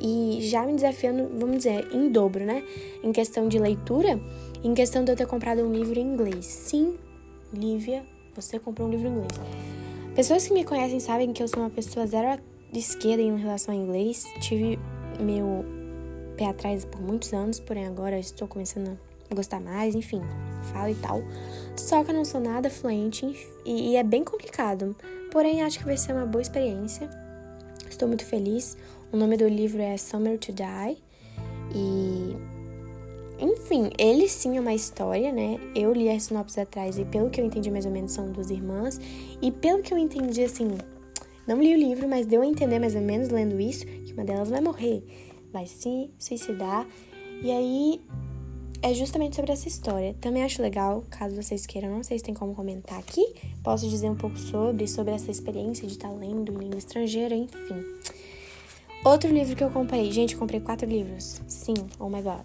e 0.00 0.38
já 0.40 0.66
me 0.66 0.74
desafiando, 0.74 1.28
vamos 1.38 1.58
dizer, 1.58 1.88
em 1.92 2.08
dobro, 2.08 2.44
né? 2.44 2.64
Em 3.04 3.12
questão 3.12 3.48
de 3.48 3.58
leitura, 3.58 4.18
em 4.64 4.74
questão 4.74 5.04
de 5.04 5.12
eu 5.12 5.16
ter 5.16 5.26
comprado 5.26 5.62
um 5.62 5.72
livro 5.72 5.98
em 5.98 6.02
inglês. 6.02 6.46
Sim, 6.46 6.96
Lívia, 7.52 8.02
você 8.34 8.58
comprou 8.58 8.88
um 8.88 8.90
livro 8.90 9.06
em 9.06 9.10
inglês. 9.12 9.32
Pessoas 10.14 10.46
que 10.46 10.54
me 10.54 10.64
conhecem 10.64 10.98
sabem 10.98 11.32
que 11.32 11.42
eu 11.42 11.48
sou 11.48 11.60
uma 11.60 11.70
pessoa 11.70 12.06
zero 12.06 12.42
de 12.72 12.78
esquerda 12.78 13.22
em 13.22 13.36
relação 13.36 13.74
ao 13.74 13.80
inglês. 13.80 14.26
Tive 14.40 14.78
meu 15.20 15.64
pé 16.36 16.46
atrás 16.46 16.84
por 16.84 17.00
muitos 17.00 17.32
anos, 17.32 17.60
porém 17.60 17.86
agora 17.86 18.18
estou 18.18 18.48
começando 18.48 18.98
a 19.30 19.34
gostar 19.34 19.60
mais, 19.60 19.94
enfim, 19.94 20.20
falo 20.72 20.90
e 20.90 20.94
tal. 20.96 21.22
Só 21.76 22.04
que 22.04 22.10
eu 22.10 22.14
não 22.14 22.24
sou 22.24 22.40
nada 22.40 22.70
fluente 22.70 23.26
e, 23.64 23.90
e 23.90 23.96
é 23.96 24.02
bem 24.02 24.24
complicado. 24.24 24.94
Porém, 25.30 25.62
acho 25.62 25.78
que 25.78 25.84
vai 25.84 25.96
ser 25.96 26.12
uma 26.12 26.26
boa 26.26 26.42
experiência. 26.42 27.08
Estou 27.88 28.06
muito 28.06 28.24
feliz. 28.24 28.76
O 29.10 29.16
nome 29.16 29.36
do 29.36 29.48
livro 29.48 29.80
é 29.80 29.96
Summer 29.96 30.38
to 30.38 30.52
Die. 30.52 30.98
E. 31.74 32.36
Enfim, 33.38 33.90
ele 33.98 34.28
sim 34.28 34.56
é 34.56 34.60
uma 34.60 34.74
história, 34.74 35.32
né? 35.32 35.58
Eu 35.74 35.92
li 35.92 36.08
a 36.08 36.20
sinopse 36.20 36.60
atrás 36.60 36.98
e, 36.98 37.04
pelo 37.04 37.28
que 37.28 37.40
eu 37.40 37.44
entendi, 37.44 37.70
mais 37.70 37.84
ou 37.84 37.90
menos 37.90 38.12
são 38.12 38.30
duas 38.30 38.50
irmãs. 38.50 39.00
E 39.40 39.50
pelo 39.50 39.82
que 39.82 39.92
eu 39.92 39.98
entendi, 39.98 40.44
assim. 40.44 40.68
Não 41.46 41.60
li 41.60 41.74
o 41.74 41.76
livro, 41.76 42.08
mas 42.08 42.26
deu 42.26 42.42
a 42.42 42.46
entender 42.46 42.78
mais 42.78 42.94
ou 42.94 43.00
menos 43.00 43.30
lendo 43.30 43.58
isso 43.60 43.84
que 43.84 44.12
uma 44.12 44.24
delas 44.24 44.48
vai 44.48 44.60
morrer, 44.60 45.02
vai 45.52 45.66
se 45.66 46.10
suicidar. 46.18 46.86
E 47.42 47.50
aí 47.50 48.00
é 48.82 48.92
justamente 48.94 49.36
sobre 49.36 49.52
essa 49.52 49.68
história. 49.68 50.14
Também 50.20 50.42
acho 50.42 50.60
legal, 50.60 51.04
caso 51.10 51.36
vocês 51.36 51.66
queiram, 51.66 51.90
não 51.90 52.02
sei 52.02 52.18
se 52.18 52.24
tem 52.24 52.34
como 52.34 52.54
comentar 52.54 52.98
aqui, 52.98 53.24
posso 53.62 53.88
dizer 53.88 54.10
um 54.10 54.16
pouco 54.16 54.36
sobre, 54.36 54.88
sobre 54.88 55.14
essa 55.14 55.30
experiência 55.30 55.86
de 55.86 55.94
estar 55.94 56.10
lendo 56.10 56.52
em 56.52 56.56
língua 56.56 56.78
estrangeira, 56.78 57.34
enfim. 57.34 57.84
Outro 59.04 59.30
livro 59.32 59.54
que 59.54 59.64
eu 59.64 59.70
comprei, 59.70 60.10
gente, 60.10 60.36
comprei 60.36 60.60
quatro 60.60 60.88
livros. 60.88 61.40
Sim, 61.46 61.74
oh 61.98 62.08
my 62.08 62.22
god. 62.22 62.42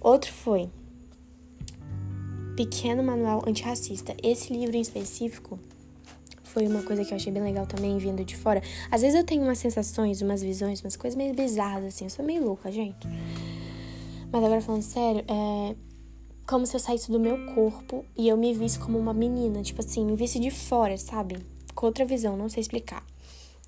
Outro 0.00 0.32
foi 0.32 0.68
Pequeno 2.56 3.02
Manual 3.02 3.42
Antirracista. 3.46 4.14
Esse 4.22 4.52
livro 4.52 4.76
em 4.76 4.80
específico 4.80 5.58
foi 6.54 6.68
uma 6.68 6.84
coisa 6.84 7.04
que 7.04 7.12
eu 7.12 7.16
achei 7.16 7.32
bem 7.32 7.42
legal 7.42 7.66
também, 7.66 7.98
vindo 7.98 8.24
de 8.24 8.36
fora. 8.36 8.62
Às 8.88 9.02
vezes 9.02 9.18
eu 9.18 9.24
tenho 9.24 9.42
umas 9.42 9.58
sensações, 9.58 10.22
umas 10.22 10.40
visões, 10.40 10.80
umas 10.80 10.94
coisas 10.94 11.16
meio 11.16 11.34
bizarras, 11.34 11.86
assim. 11.86 12.04
Eu 12.04 12.10
sou 12.10 12.24
meio 12.24 12.44
louca, 12.44 12.70
gente. 12.70 13.08
Mas 14.30 14.44
agora 14.44 14.60
falando 14.60 14.82
sério, 14.82 15.24
é 15.26 15.74
como 16.46 16.64
se 16.64 16.76
eu 16.76 16.80
saísse 16.80 17.10
do 17.10 17.18
meu 17.18 17.44
corpo 17.54 18.04
e 18.16 18.28
eu 18.28 18.36
me 18.36 18.54
visse 18.54 18.78
como 18.78 18.96
uma 18.98 19.12
menina, 19.12 19.62
tipo 19.62 19.80
assim, 19.80 20.04
me 20.04 20.14
visse 20.14 20.38
de 20.38 20.50
fora, 20.50 20.96
sabe? 20.96 21.38
Com 21.74 21.86
outra 21.86 22.04
visão, 22.04 22.36
não 22.36 22.48
sei 22.48 22.60
explicar. 22.60 23.04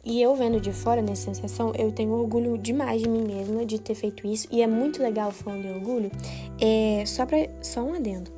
E 0.04 0.22
eu 0.22 0.36
vendo 0.36 0.60
de 0.60 0.72
fora 0.72 1.02
nessa 1.02 1.34
sensação, 1.34 1.72
eu 1.76 1.90
tenho 1.90 2.12
orgulho 2.12 2.56
demais 2.56 3.02
de 3.02 3.08
mim 3.08 3.24
mesma 3.26 3.66
de 3.66 3.80
ter 3.80 3.96
feito 3.96 4.24
isso. 4.28 4.46
E 4.52 4.62
é 4.62 4.66
muito 4.68 5.02
legal 5.02 5.32
falando 5.32 5.62
de 5.62 5.68
orgulho. 5.68 6.12
É, 6.60 7.02
só, 7.04 7.26
pra, 7.26 7.38
só 7.60 7.82
um 7.82 7.94
adendo. 7.94 8.30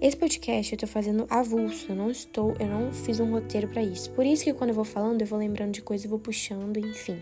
Esse 0.00 0.16
podcast 0.16 0.72
eu 0.72 0.78
tô 0.78 0.86
fazendo 0.86 1.26
avulso, 1.30 1.86
eu 1.90 1.96
não 1.96 2.10
estou, 2.10 2.54
eu 2.60 2.66
não 2.66 2.92
fiz 2.92 3.18
um 3.18 3.30
roteiro 3.30 3.68
para 3.68 3.82
isso. 3.82 4.10
Por 4.10 4.26
isso 4.26 4.44
que 4.44 4.52
quando 4.52 4.70
eu 4.70 4.76
vou 4.76 4.84
falando, 4.84 5.20
eu 5.20 5.26
vou 5.26 5.38
lembrando 5.38 5.72
de 5.72 5.82
coisas 5.82 6.04
e 6.04 6.08
vou 6.08 6.18
puxando, 6.18 6.76
enfim 6.76 7.18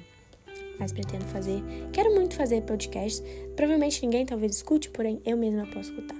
mas 0.79 0.93
pretendo 0.93 1.25
fazer. 1.27 1.63
Quero 1.93 2.15
muito 2.15 2.35
fazer 2.35 2.63
podcasts. 2.63 3.23
Provavelmente 3.57 4.03
ninguém 4.05 4.27
talvez 4.27 4.57
escute, 4.57 4.91
porém 4.91 5.21
eu 5.25 5.37
mesma 5.37 5.67
posso 5.67 5.91
escutar. 5.91 6.17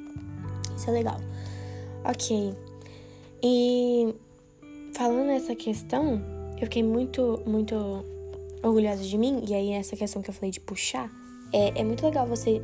Isso 0.77 0.89
é 0.91 0.93
legal. 0.93 1.21
Ok. 2.05 2.55
E 3.43 4.15
falando 4.95 5.27
nessa 5.27 5.55
questão, 5.55 6.23
eu 6.55 6.63
fiquei 6.63 6.83
muito, 6.83 7.43
muito 7.47 7.75
orgulhosa 8.63 9.03
de 9.03 9.19
mim. 9.19 9.43
E 9.47 9.55
aí, 9.55 9.71
essa 9.73 9.97
questão 9.97 10.23
que 10.23 10.31
eu 10.31 10.35
falei 10.35 10.51
de 10.51 10.61
puxar, 10.61 11.11
é, 11.53 11.81
é 11.81 11.85
muito 11.85 12.05
legal 12.05 12.27
você 12.27 12.63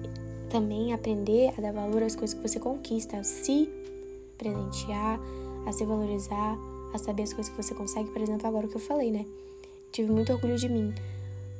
também 0.48 0.92
aprender 0.92 1.52
a 1.56 1.60
dar 1.60 1.72
valor 1.72 2.02
às 2.02 2.16
coisas 2.16 2.34
que 2.34 2.46
você 2.46 2.58
conquista, 2.58 3.22
se 3.22 3.68
presentear, 4.40 5.20
a 5.66 5.72
se 5.72 5.84
valorizar, 5.84 6.56
a 6.94 6.98
saber 6.98 7.24
as 7.24 7.32
coisas 7.32 7.52
que 7.52 7.62
você 7.62 7.74
consegue. 7.74 8.10
Por 8.10 8.22
exemplo, 8.22 8.46
agora 8.46 8.66
o 8.66 8.68
que 8.68 8.76
eu 8.76 8.80
falei, 8.80 9.10
né? 9.10 9.26
Tive 9.92 10.10
muito 10.10 10.32
orgulho 10.32 10.56
de 10.56 10.68
mim. 10.68 10.94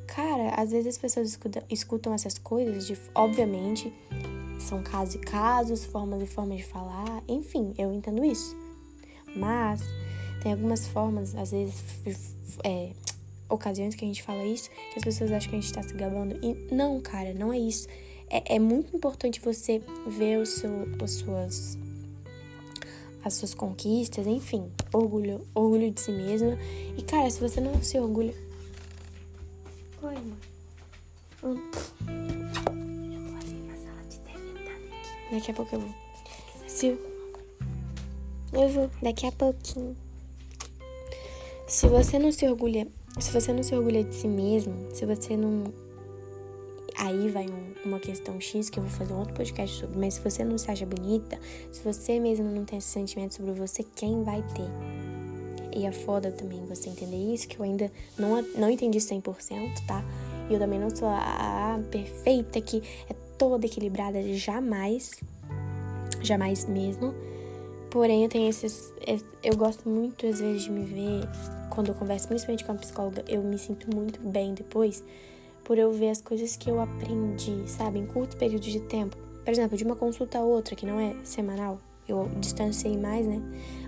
Cara, 0.07 0.55
às 0.57 0.71
vezes 0.71 0.88
as 0.88 0.99
pessoas 0.99 1.29
escutam, 1.29 1.62
escutam 1.71 2.14
essas 2.14 2.38
coisas, 2.38 2.87
de, 2.87 2.99
obviamente, 3.14 3.93
são 4.59 4.83
casos 4.83 5.14
e 5.14 5.19
casos, 5.19 5.85
formas 5.85 6.23
e 6.23 6.27
formas 6.27 6.59
de 6.59 6.64
falar, 6.64 7.23
enfim, 7.29 7.75
eu 7.79 7.93
entendo 7.93 8.25
isso. 8.25 8.57
Mas 9.37 9.83
tem 10.43 10.53
algumas 10.53 10.88
formas, 10.88 11.35
às 11.37 11.53
vezes, 11.53 11.75
é, 12.64 12.90
ocasiões 13.49 13.95
que 13.95 14.05
a 14.05 14.09
gente 14.09 14.23
fala 14.23 14.45
isso, 14.45 14.71
que 14.93 14.99
as 14.99 15.05
pessoas 15.05 15.31
acham 15.31 15.51
que 15.51 15.57
a 15.57 15.61
gente 15.61 15.73
tá 15.73 15.83
se 15.83 15.95
gabando. 15.95 16.38
E 16.43 16.75
não, 16.75 17.01
cara, 17.01 17.33
não 17.35 17.53
é 17.53 17.59
isso. 17.59 17.87
É, 18.29 18.57
é 18.57 18.59
muito 18.59 18.97
importante 18.97 19.40
você 19.40 19.83
ver 20.07 20.38
o 20.38 20.47
seu, 20.47 20.71
as 21.03 21.11
suas 21.12 21.79
as 23.24 23.35
suas 23.35 23.54
conquistas, 23.54 24.26
enfim, 24.26 24.70
orgulho, 24.92 25.46
orgulho 25.54 25.90
de 25.90 26.00
si 26.00 26.12
mesma. 26.12 26.59
E 26.96 27.02
cara, 27.02 27.30
se 27.30 27.40
você 27.40 27.61
não 27.61 27.83
se 27.83 27.98
orgulha, 27.98 28.35
Oi, 30.02 30.14
mãe. 30.14 30.38
Hum. 31.44 31.70
Daqui 35.30 35.50
a 35.50 35.54
pouco 35.54 35.74
eu 35.74 35.80
vou. 35.80 35.94
Se... 36.66 36.98
Eu 38.52 38.68
vou, 38.68 38.90
daqui 39.02 39.26
a 39.26 39.33
pouquinho. 39.33 39.96
Se 41.66 41.87
você 41.87 42.18
não 42.18 42.33
se 42.33 42.48
orgulha 42.48 42.88
se 43.18 43.33
você 43.33 43.52
não 43.52 43.62
se 43.62 43.74
orgulha 43.74 44.04
de 44.04 44.14
si 44.14 44.28
mesmo, 44.28 44.74
se 44.94 45.04
você 45.04 45.37
não. 45.37 45.64
Aí 47.01 47.31
vai 47.31 47.47
um, 47.47 47.89
uma 47.89 47.99
questão 47.99 48.39
X 48.39 48.69
que 48.69 48.79
eu 48.79 48.83
vou 48.83 48.93
fazer 48.93 49.15
um 49.15 49.21
outro 49.21 49.33
podcast 49.33 49.81
sobre, 49.81 49.99
mas 49.99 50.15
se 50.15 50.21
você 50.21 50.45
não 50.45 50.59
se 50.59 50.71
acha 50.71 50.85
bonita, 50.85 51.39
se 51.73 51.83
você 51.83 52.21
mesmo 52.21 52.45
não 52.51 52.67
tem 52.67 52.79
esse 52.79 52.89
sentimento 52.89 53.35
sobre 53.35 53.53
você, 53.53 53.83
quem 53.83 54.23
vai 54.23 54.43
ter? 54.43 54.69
E 55.75 55.87
é 55.87 55.93
foda 55.93 56.31
também 56.31 56.63
você 56.67 56.91
entender 56.91 57.17
isso, 57.33 57.49
que 57.49 57.59
eu 57.59 57.65
ainda 57.65 57.91
não, 58.19 58.43
não 58.55 58.69
entendi 58.69 58.99
100%, 58.99 59.87
tá? 59.87 60.05
E 60.51 60.53
eu 60.53 60.59
também 60.59 60.79
não 60.79 60.95
sou 60.95 61.09
a, 61.09 61.77
a 61.77 61.79
perfeita 61.91 62.61
que 62.61 62.83
é 63.09 63.15
toda 63.39 63.65
equilibrada, 63.65 64.23
jamais. 64.35 65.23
Jamais 66.21 66.67
mesmo. 66.67 67.15
Porém, 67.89 68.25
eu 68.25 68.29
tenho 68.29 68.51
esses. 68.51 68.93
Eu 69.43 69.57
gosto 69.57 69.89
muito, 69.89 70.27
às 70.27 70.39
vezes, 70.39 70.65
de 70.65 70.71
me 70.71 70.85
ver. 70.85 71.27
Quando 71.71 71.89
eu 71.89 71.95
converso 71.95 72.29
principalmente 72.29 72.65
com 72.65 72.73
a 72.73 72.75
psicóloga, 72.75 73.25
eu 73.27 73.43
me 73.43 73.57
sinto 73.57 73.95
muito 73.95 74.21
bem 74.21 74.53
depois. 74.53 75.03
Por 75.64 75.79
eu 75.79 75.92
ver 75.92 76.11
as 76.11 76.20
coisas 76.20 76.57
que 76.57 76.70
eu 76.70 76.81
aprendi, 76.81 77.62
sabe? 77.66 77.99
Em 77.99 78.07
curto 78.07 78.37
período 78.37 78.62
de 78.62 78.81
tempo. 78.81 79.16
Por 79.44 79.51
exemplo, 79.51 79.77
de 79.77 79.85
uma 79.85 79.96
consulta 79.96 80.38
a 80.38 80.42
outra, 80.42 80.75
que 80.75 80.87
não 80.87 80.99
é 80.99 81.14
semanal. 81.25 81.79
Eu 82.09 82.29
distanciei 82.40 82.96
mais, 82.96 83.27
né? 83.27 83.40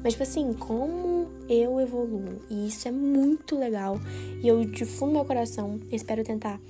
Mas, 0.02 0.12
tipo 0.12 0.22
assim, 0.22 0.52
como 0.52 1.28
eu 1.48 1.80
evoluo. 1.80 2.40
E 2.48 2.68
isso 2.68 2.86
é 2.86 2.90
muito 2.92 3.58
legal. 3.58 4.00
E 4.42 4.46
eu, 4.46 4.64
de 4.64 4.84
fundo 4.84 5.10
do 5.10 5.14
meu 5.14 5.24
coração, 5.24 5.80
espero 5.90 6.22
tentar 6.22 6.60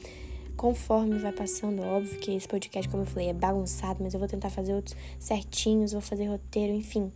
conforme 0.56 1.18
vai 1.18 1.32
passando, 1.32 1.82
óbvio 1.82 2.18
que 2.18 2.36
esse 2.36 2.46
podcast, 2.46 2.88
como 2.88 3.02
eu 3.02 3.06
falei, 3.06 3.28
é 3.28 3.32
bagunçado, 3.32 4.02
mas 4.02 4.14
eu 4.14 4.20
vou 4.20 4.28
tentar 4.28 4.50
fazer 4.50 4.74
outros 4.74 4.96
certinhos, 5.18 5.92
vou 5.92 6.00
fazer 6.00 6.26
roteiro, 6.26 6.72
enfim, 6.72 7.10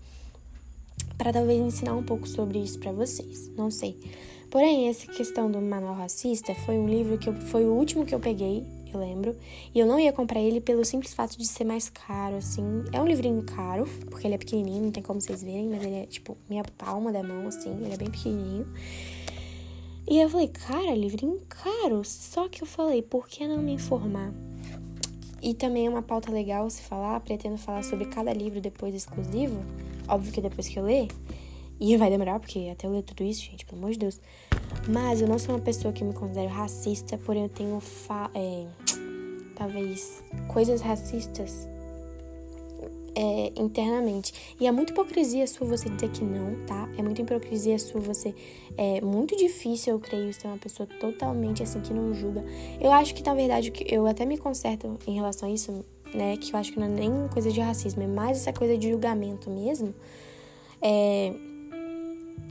para 1.16 1.32
talvez 1.32 1.60
ensinar 1.60 1.94
um 1.94 2.02
pouco 2.02 2.26
sobre 2.26 2.58
isso 2.58 2.78
para 2.78 2.92
vocês. 2.92 3.48
Não 3.56 3.70
sei. 3.70 3.96
Porém, 4.50 4.88
essa 4.88 5.06
questão 5.06 5.50
do 5.50 5.60
manual 5.60 5.94
racista 5.94 6.54
foi 6.54 6.78
um 6.78 6.88
livro 6.88 7.18
que 7.18 7.28
eu, 7.28 7.34
foi 7.34 7.64
o 7.64 7.72
último 7.72 8.06
que 8.06 8.14
eu 8.14 8.20
peguei, 8.20 8.64
eu 8.92 9.00
lembro, 9.00 9.36
e 9.74 9.78
eu 9.78 9.86
não 9.86 9.98
ia 9.98 10.12
comprar 10.12 10.40
ele 10.40 10.60
pelo 10.60 10.84
simples 10.84 11.12
fato 11.12 11.36
de 11.36 11.46
ser 11.46 11.64
mais 11.64 11.88
caro, 11.88 12.36
assim. 12.36 12.84
É 12.92 13.00
um 13.00 13.06
livrinho 13.06 13.42
caro, 13.42 13.86
porque 14.08 14.26
ele 14.26 14.34
é 14.34 14.38
pequenininho, 14.38 14.84
não 14.84 14.90
tem 14.90 15.02
como 15.02 15.20
vocês 15.20 15.42
verem, 15.42 15.68
mas 15.68 15.82
ele 15.82 15.96
é 15.96 16.06
tipo 16.06 16.36
minha 16.48 16.64
palma 16.78 17.12
da 17.12 17.22
mão, 17.22 17.46
assim, 17.48 17.70
ele 17.70 17.92
é 17.92 17.96
bem 17.96 18.10
pequenininho. 18.10 18.66
E 20.08 20.20
eu 20.20 20.30
falei, 20.30 20.48
cara, 20.48 20.94
livrinho 20.94 21.40
caro. 21.48 22.02
Só 22.04 22.48
que 22.48 22.62
eu 22.62 22.66
falei, 22.66 23.02
por 23.02 23.26
que 23.26 23.46
não 23.46 23.60
me 23.60 23.72
informar? 23.72 24.32
E 25.42 25.52
também 25.52 25.86
é 25.86 25.90
uma 25.90 26.02
pauta 26.02 26.30
legal 26.30 26.70
se 26.70 26.82
falar, 26.82 27.18
pretendo 27.20 27.58
falar 27.58 27.82
sobre 27.82 28.06
cada 28.06 28.32
livro 28.32 28.60
depois 28.60 28.94
exclusivo. 28.94 29.60
Óbvio 30.08 30.32
que 30.32 30.40
depois 30.40 30.68
que 30.68 30.78
eu 30.78 30.84
ler. 30.84 31.08
E 31.78 31.96
vai 31.96 32.10
demorar, 32.10 32.40
porque 32.40 32.70
até 32.72 32.86
eu 32.86 32.90
ler 32.90 33.02
tudo 33.02 33.22
isso, 33.22 33.42
gente, 33.42 33.66
pelo 33.66 33.78
amor 33.78 33.92
de 33.92 33.98
Deus. 33.98 34.20
Mas 34.88 35.20
eu 35.20 35.28
não 35.28 35.38
sou 35.38 35.54
uma 35.54 35.60
pessoa 35.60 35.92
que 35.92 36.02
me 36.04 36.14
considero 36.14 36.48
racista, 36.48 37.18
porém 37.18 37.44
eu 37.44 37.48
tenho, 37.48 37.78
é, 38.34 38.66
talvez, 39.54 40.22
coisas 40.48 40.80
racistas 40.80 41.68
é, 43.16 43.52
internamente. 43.56 44.56
E 44.60 44.66
é 44.66 44.72
muita 44.72 44.92
hipocrisia 44.92 45.46
sua 45.46 45.66
você 45.66 45.88
dizer 45.88 46.10
que 46.10 46.22
não, 46.22 46.54
tá? 46.66 46.88
É 46.98 47.02
muita 47.02 47.22
hipocrisia 47.22 47.78
sua 47.78 48.00
você. 48.00 48.34
É 48.76 49.00
muito 49.00 49.34
difícil, 49.34 49.94
eu 49.94 49.98
creio, 49.98 50.32
ser 50.34 50.46
uma 50.48 50.58
pessoa 50.58 50.86
totalmente 51.00 51.62
assim 51.62 51.80
que 51.80 51.94
não 51.94 52.14
julga. 52.14 52.44
Eu 52.78 52.92
acho 52.92 53.14
que, 53.14 53.24
na 53.24 53.34
verdade, 53.34 53.72
eu 53.86 54.06
até 54.06 54.26
me 54.26 54.36
conserto 54.36 54.98
em 55.06 55.14
relação 55.14 55.48
a 55.48 55.52
isso, 55.52 55.84
né? 56.14 56.36
Que 56.36 56.52
eu 56.54 56.58
acho 56.58 56.72
que 56.72 56.78
não 56.78 56.86
é 56.86 56.90
nem 56.90 57.28
coisa 57.28 57.50
de 57.50 57.60
racismo, 57.60 58.02
é 58.02 58.06
mais 58.06 58.38
essa 58.38 58.52
coisa 58.52 58.76
de 58.76 58.90
julgamento 58.90 59.48
mesmo. 59.48 59.94
É, 60.82 61.32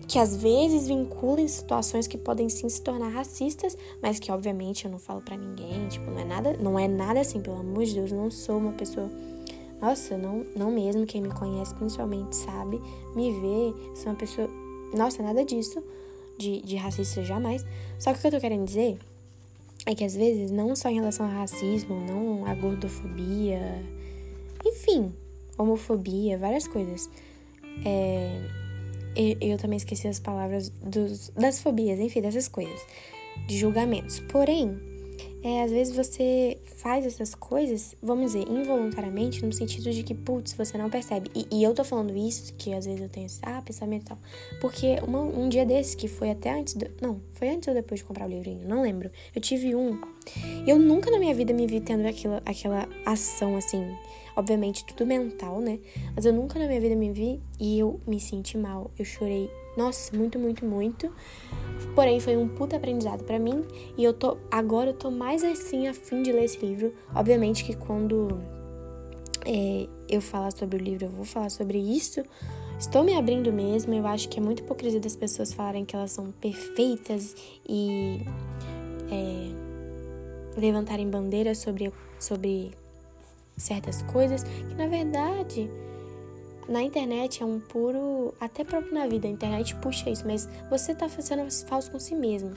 que 0.08 0.20
às 0.20 0.36
vezes 0.36 0.88
vincula 0.88 1.42
em 1.42 1.48
situações 1.48 2.08
que 2.08 2.18
podem 2.18 2.48
sim 2.50 2.70
se 2.70 2.82
tornar 2.82 3.10
racistas, 3.10 3.78
mas 4.02 4.20
que 4.20 4.32
obviamente 4.32 4.86
eu 4.86 4.92
não 4.92 5.00
falo 5.00 5.22
para 5.22 5.36
ninguém, 5.36 5.88
tipo, 5.88 6.10
não 6.12 6.20
é 6.20 6.26
nada, 6.26 6.58
não 6.58 6.80
é 6.80 6.88
nada 6.88 7.20
assim, 7.20 7.42
pelo 7.42 7.60
amor 7.60 7.84
de 7.86 7.96
Deus, 7.96 8.12
eu 8.12 8.18
não 8.18 8.30
sou 8.30 8.58
uma 8.58 8.74
pessoa 8.74 9.10
nossa, 9.82 10.18
não, 10.18 10.46
não 10.56 10.72
mesmo, 10.72 11.06
quem 11.06 11.22
me 11.22 11.30
conhece 11.30 11.74
principalmente 11.76 12.36
sabe, 12.36 12.82
me 13.16 13.32
vê, 13.32 13.96
sou 13.96 14.12
uma 14.12 14.16
pessoa. 14.16 14.50
Nossa, 14.94 15.22
nada 15.22 15.44
disso, 15.44 15.84
de, 16.38 16.62
de 16.62 16.76
racista 16.76 17.24
jamais. 17.24 17.66
Só 18.00 18.12
que 18.12 18.18
o 18.18 18.22
que 18.22 18.28
eu 18.28 18.32
tô 18.32 18.40
querendo 18.40 18.66
dizer 18.66 18.98
é 19.86 19.94
que 19.94 20.04
às 20.04 20.16
vezes, 20.16 20.50
não 20.50 20.76
só 20.76 20.90
em 20.90 20.96
relação 20.96 21.26
ao 21.26 21.32
racismo, 21.32 22.00
não 22.00 22.46
a 22.46 22.56
gordofobia, 22.56 23.84
enfim, 24.66 25.14
homofobia, 25.58 26.38
várias 26.38 26.68
coisas. 26.68 27.10
É, 27.86 28.65
eu, 29.16 29.38
eu 29.42 29.58
também 29.58 29.78
esqueci 29.78 30.08
as 30.08 30.20
palavras 30.20 30.70
dos, 30.70 31.30
das 31.30 31.62
fobias, 31.62 32.00
enfim, 32.00 32.22
dessas 32.22 32.48
coisas, 32.48 32.80
de 33.48 33.58
julgamentos. 33.58 34.20
Porém, 34.20 34.80
é, 35.46 35.62
às 35.62 35.70
vezes 35.70 35.96
você 35.96 36.58
faz 36.78 37.06
essas 37.06 37.36
coisas, 37.36 37.96
vamos 38.02 38.34
dizer, 38.34 38.50
involuntariamente, 38.50 39.46
no 39.46 39.54
sentido 39.54 39.92
de 39.92 40.02
que, 40.02 40.16
putz, 40.16 40.54
você 40.54 40.76
não 40.76 40.90
percebe. 40.90 41.30
E, 41.36 41.46
e 41.52 41.64
eu 41.64 41.72
tô 41.72 41.84
falando 41.84 42.18
isso, 42.18 42.52
que 42.56 42.74
às 42.74 42.88
vezes 42.88 43.00
eu 43.00 43.08
tenho 43.08 43.28
esse, 43.28 43.40
ah, 43.44 43.62
pensamento 43.64 44.02
e 44.02 44.06
tal. 44.06 44.18
Porque 44.60 44.96
uma, 45.08 45.20
um 45.20 45.48
dia 45.48 45.64
desse, 45.64 45.96
que 45.96 46.08
foi 46.08 46.32
até 46.32 46.52
antes 46.52 46.74
do. 46.74 46.90
Não, 47.00 47.22
foi 47.34 47.50
antes 47.50 47.68
ou 47.68 47.76
depois 47.76 48.00
de 48.00 48.06
comprar 48.06 48.26
o 48.26 48.28
livrinho, 48.28 48.68
não 48.68 48.82
lembro. 48.82 49.12
Eu 49.36 49.40
tive 49.40 49.76
um. 49.76 50.02
Eu 50.66 50.80
nunca 50.80 51.12
na 51.12 51.20
minha 51.20 51.36
vida 51.36 51.54
me 51.54 51.68
vi 51.68 51.80
tendo 51.80 52.08
aquela, 52.08 52.42
aquela 52.44 52.90
ação 53.06 53.56
assim. 53.56 53.86
Obviamente, 54.36 54.84
tudo 54.84 55.06
mental, 55.06 55.62
né? 55.62 55.78
Mas 56.16 56.26
eu 56.26 56.34
nunca 56.34 56.58
na 56.58 56.66
minha 56.66 56.82
vida 56.82 56.96
me 56.96 57.12
vi 57.12 57.40
e 57.60 57.78
eu 57.78 58.02
me 58.08 58.20
senti 58.20 58.58
mal. 58.58 58.90
Eu 58.98 59.06
chorei 59.06 59.48
nossa, 59.78 60.16
muito, 60.16 60.40
muito, 60.40 60.66
muito. 60.66 61.12
Porém, 61.94 62.20
foi 62.20 62.38
um 62.38 62.48
puta 62.48 62.78
aprendizado 62.78 63.24
para 63.24 63.38
mim. 63.38 63.64
E 63.98 64.04
eu 64.04 64.14
tô. 64.14 64.38
Agora 64.50 64.92
eu 64.92 64.94
tô 64.94 65.12
mais 65.12 65.44
assim 65.44 65.88
a 65.88 65.94
fim 65.94 66.22
de 66.22 66.32
ler 66.32 66.46
esse 66.46 66.66
livro. 66.66 66.94
Obviamente 67.14 67.64
que 67.64 67.76
quando 67.76 68.40
é, 69.46 69.88
eu 70.10 70.22
falar 70.22 70.52
sobre 70.52 70.78
o 70.78 70.82
livro, 70.82 71.06
eu 71.06 71.12
vou 71.12 71.26
falar 71.26 71.50
sobre 71.50 71.78
isso. 71.78 72.24
Estou 72.80 73.04
me 73.04 73.16
abrindo 73.16 73.52
mesmo. 73.52 73.94
Eu 73.94 74.06
acho 74.08 74.30
que 74.30 74.40
é 74.40 74.42
muito 74.42 74.62
hipocrisia 74.62 75.00
das 75.00 75.16
pessoas 75.16 75.54
falarem 75.54 75.86
que 75.86 75.96
elas 75.96 76.12
são 76.12 76.32
perfeitas 76.32 77.36
e 77.68 78.22
é, 79.12 80.60
levantarem 80.60 81.10
bandeiras 81.10 81.58
sobre, 81.58 81.92
sobre 82.20 82.72
certas 83.58 84.02
coisas 84.04 84.44
que 84.44 84.76
na 84.76 84.88
verdade 84.88 85.70
na 86.68 86.82
internet 86.82 87.44
é 87.44 87.46
um 87.46 87.60
puro. 87.60 88.34
Até 88.40 88.64
próprio 88.64 88.94
na 88.94 89.08
vida, 89.08 89.28
a 89.28 89.32
internet 89.32 89.76
puxa 89.76 90.10
isso, 90.10 90.26
mas 90.26 90.50
você 90.70 90.96
tá 90.96 91.08
fazendo 91.08 91.50
falso 91.68 91.92
com 91.92 92.00
si 92.00 92.16
mesmo. 92.16 92.52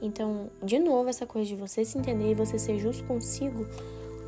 Então, 0.00 0.50
de 0.62 0.78
novo, 0.78 1.08
essa 1.08 1.26
coisa 1.26 1.48
de 1.48 1.54
você 1.54 1.84
se 1.84 1.96
entender 1.96 2.32
e 2.32 2.34
você 2.34 2.58
ser 2.58 2.78
justo 2.78 3.04
consigo, 3.04 3.66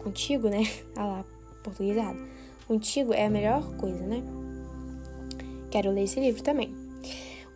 contigo, 0.02 0.48
né? 0.48 0.62
Ah 0.94 1.06
lá, 1.06 1.24
portuguesado. 1.64 2.18
Contigo 2.68 3.12
é 3.12 3.26
a 3.26 3.30
melhor 3.30 3.62
coisa, 3.76 4.06
né? 4.06 4.22
Quero 5.70 5.90
ler 5.90 6.04
esse 6.04 6.20
livro 6.20 6.42
também. 6.42 6.72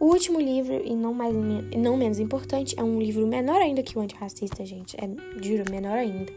O 0.00 0.06
último 0.06 0.40
livro, 0.40 0.80
e 0.84 0.94
não, 0.94 1.14
mais, 1.14 1.34
não 1.76 1.96
menos 1.96 2.18
importante, 2.18 2.74
é 2.78 2.82
um 2.82 2.98
livro 2.98 3.26
menor 3.26 3.60
ainda 3.60 3.82
que 3.82 3.96
o 3.96 4.00
Antirracista, 4.00 4.64
gente. 4.64 4.96
É, 4.96 5.08
juro, 5.40 5.70
menor 5.70 5.96
ainda. 5.96 6.32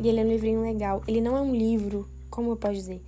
E 0.00 0.08
ele 0.08 0.20
é 0.20 0.24
um 0.24 0.28
livrinho 0.28 0.62
legal. 0.62 1.02
Ele 1.06 1.20
não 1.20 1.36
é 1.36 1.40
um 1.40 1.54
livro, 1.54 2.08
como 2.30 2.50
eu 2.50 2.56
posso 2.56 2.74
dizer? 2.74 3.02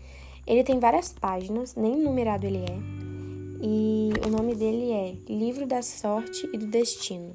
Ele 0.46 0.62
tem 0.62 0.78
várias 0.78 1.12
páginas, 1.12 1.74
nem 1.74 1.96
numerado 1.96 2.46
ele 2.46 2.58
é. 2.58 2.78
E 3.62 4.10
o 4.26 4.30
nome 4.30 4.54
dele 4.54 4.92
é 4.92 5.16
Livro 5.28 5.66
da 5.66 5.80
Sorte 5.80 6.48
e 6.52 6.58
do 6.58 6.66
Destino. 6.66 7.34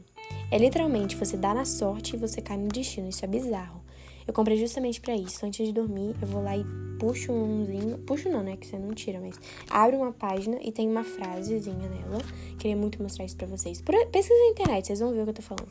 É 0.51 0.57
literalmente 0.57 1.15
você 1.15 1.37
dá 1.37 1.53
na 1.53 1.65
sorte 1.65 2.15
e 2.15 2.19
você 2.19 2.41
cai 2.41 2.57
no 2.57 2.67
destino. 2.67 3.09
Isso 3.09 3.23
é 3.23 3.27
bizarro. 3.27 3.81
Eu 4.27 4.33
comprei 4.33 4.57
justamente 4.57 5.01
para 5.01 5.15
isso. 5.15 5.43
Antes 5.45 5.65
de 5.65 5.73
dormir, 5.73 6.15
eu 6.21 6.27
vou 6.27 6.43
lá 6.43 6.55
e 6.55 6.63
puxo 6.99 7.31
umzinho. 7.31 7.97
Puxo 7.99 8.29
não, 8.29 8.43
né? 8.43 8.57
Que 8.57 8.67
você 8.67 8.77
não 8.77 8.93
tira, 8.93 9.19
mas 9.19 9.39
abre 9.69 9.95
uma 9.95 10.11
página 10.11 10.59
e 10.61 10.71
tem 10.71 10.87
uma 10.87 11.03
frasezinha 11.03 11.89
nela. 11.89 12.19
Queria 12.59 12.75
muito 12.75 13.01
mostrar 13.01 13.25
isso 13.25 13.35
pra 13.35 13.47
vocês. 13.47 13.81
Pesquisa 14.11 14.39
na 14.39 14.51
internet, 14.51 14.87
vocês 14.87 14.99
vão 14.99 15.11
ver 15.11 15.21
o 15.21 15.23
que 15.23 15.29
eu 15.29 15.33
tô 15.33 15.41
falando. 15.41 15.69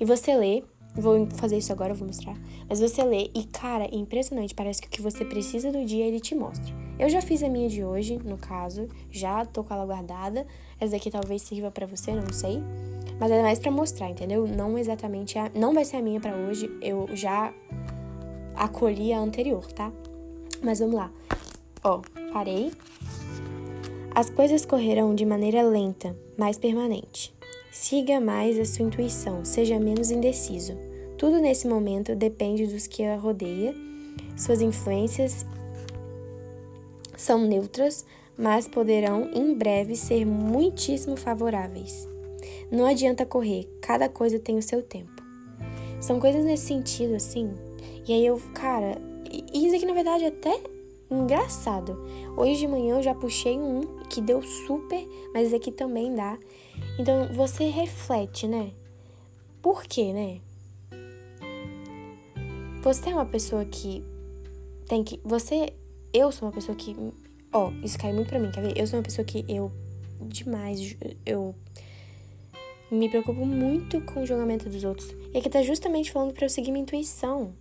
E 0.00 0.04
você 0.04 0.36
lê 0.36 0.64
Vou 0.94 1.26
fazer 1.32 1.58
isso 1.58 1.72
agora, 1.72 1.92
vou 1.92 2.06
mostrar. 2.06 2.36
Mas 2.68 2.78
você 2.78 3.02
lê 3.02 3.30
e, 3.34 3.44
cara, 3.44 3.84
é 3.84 3.96
impressionante. 3.96 4.54
Parece 4.54 4.80
que 4.80 4.86
o 4.86 4.90
que 4.90 5.02
você 5.02 5.24
precisa 5.24 5.72
do 5.72 5.84
dia 5.84 6.06
ele 6.06 6.20
te 6.20 6.34
mostra. 6.34 6.72
Eu 6.98 7.08
já 7.08 7.20
fiz 7.20 7.42
a 7.42 7.48
minha 7.48 7.68
de 7.68 7.84
hoje, 7.84 8.18
no 8.24 8.38
caso. 8.38 8.88
Já 9.10 9.44
tô 9.44 9.64
com 9.64 9.74
ela 9.74 9.84
guardada. 9.84 10.46
Essa 10.80 10.92
daqui 10.92 11.10
talvez 11.10 11.42
sirva 11.42 11.70
para 11.70 11.86
você, 11.86 12.12
não 12.12 12.32
sei. 12.32 12.62
Mas 13.18 13.30
é 13.30 13.42
mais 13.42 13.58
para 13.58 13.70
mostrar, 13.72 14.08
entendeu? 14.08 14.46
Não 14.46 14.78
exatamente 14.78 15.36
a. 15.38 15.50
Não 15.54 15.74
vai 15.74 15.84
ser 15.84 15.96
a 15.96 16.02
minha 16.02 16.20
para 16.20 16.36
hoje. 16.36 16.70
Eu 16.80 17.08
já 17.12 17.52
acolhi 18.54 19.12
a 19.12 19.18
anterior, 19.18 19.66
tá? 19.72 19.92
Mas 20.62 20.78
vamos 20.78 20.94
lá. 20.94 21.10
Ó, 21.82 22.00
parei. 22.32 22.72
As 24.14 24.30
coisas 24.30 24.64
correrão 24.64 25.12
de 25.12 25.26
maneira 25.26 25.62
lenta, 25.62 26.16
mas 26.38 26.56
permanente. 26.56 27.33
Siga 27.74 28.20
mais 28.20 28.56
a 28.56 28.64
sua 28.64 28.84
intuição, 28.84 29.44
seja 29.44 29.80
menos 29.80 30.12
indeciso. 30.12 30.74
Tudo 31.18 31.40
nesse 31.40 31.66
momento 31.66 32.14
depende 32.14 32.68
dos 32.68 32.86
que 32.86 33.02
a 33.02 33.16
rodeia. 33.16 33.74
Suas 34.36 34.60
influências 34.60 35.44
são 37.16 37.44
neutras, 37.44 38.06
mas 38.38 38.68
poderão 38.68 39.28
em 39.34 39.52
breve 39.52 39.96
ser 39.96 40.24
muitíssimo 40.24 41.16
favoráveis. 41.16 42.06
Não 42.70 42.86
adianta 42.86 43.26
correr, 43.26 43.68
cada 43.82 44.08
coisa 44.08 44.38
tem 44.38 44.56
o 44.56 44.62
seu 44.62 44.80
tempo. 44.80 45.20
São 46.00 46.20
coisas 46.20 46.44
nesse 46.44 46.66
sentido, 46.66 47.16
assim. 47.16 47.52
E 48.06 48.12
aí 48.12 48.24
eu, 48.24 48.40
cara, 48.54 48.96
isso 49.52 49.74
aqui 49.74 49.84
na 49.84 49.94
verdade 49.94 50.24
até 50.24 50.60
engraçado. 51.22 51.98
Hoje 52.36 52.60
de 52.60 52.68
manhã 52.68 52.96
eu 52.96 53.02
já 53.02 53.14
puxei 53.14 53.58
um 53.58 53.80
que 54.08 54.20
deu 54.20 54.42
super, 54.42 55.06
mas 55.32 55.52
aqui 55.52 55.70
também 55.70 56.14
dá. 56.14 56.38
Então 56.98 57.28
você 57.32 57.68
reflete, 57.68 58.46
né? 58.46 58.72
Por 59.62 59.84
quê, 59.84 60.12
né? 60.12 60.40
Você 62.82 63.08
é 63.10 63.14
uma 63.14 63.24
pessoa 63.24 63.64
que 63.64 64.04
tem 64.86 65.02
que. 65.02 65.18
Você. 65.24 65.72
Eu 66.12 66.30
sou 66.30 66.46
uma 66.46 66.54
pessoa 66.54 66.76
que. 66.76 66.94
Ó, 67.52 67.68
oh, 67.68 67.84
isso 67.84 67.98
cai 67.98 68.12
muito 68.12 68.28
pra 68.28 68.38
mim, 68.38 68.50
quer 68.50 68.60
ver? 68.60 68.74
Eu 68.76 68.86
sou 68.86 68.98
uma 68.98 69.02
pessoa 69.02 69.24
que 69.24 69.44
eu. 69.48 69.72
Demais. 70.20 70.96
Eu. 71.24 71.54
Me 72.90 73.08
preocupo 73.08 73.44
muito 73.44 74.00
com 74.02 74.22
o 74.22 74.26
julgamento 74.26 74.68
dos 74.68 74.84
outros. 74.84 75.10
E 75.32 75.38
aqui 75.38 75.48
tá 75.48 75.62
justamente 75.62 76.12
falando 76.12 76.34
para 76.34 76.44
eu 76.44 76.50
seguir 76.50 76.70
minha 76.70 76.82
intuição. 76.82 77.54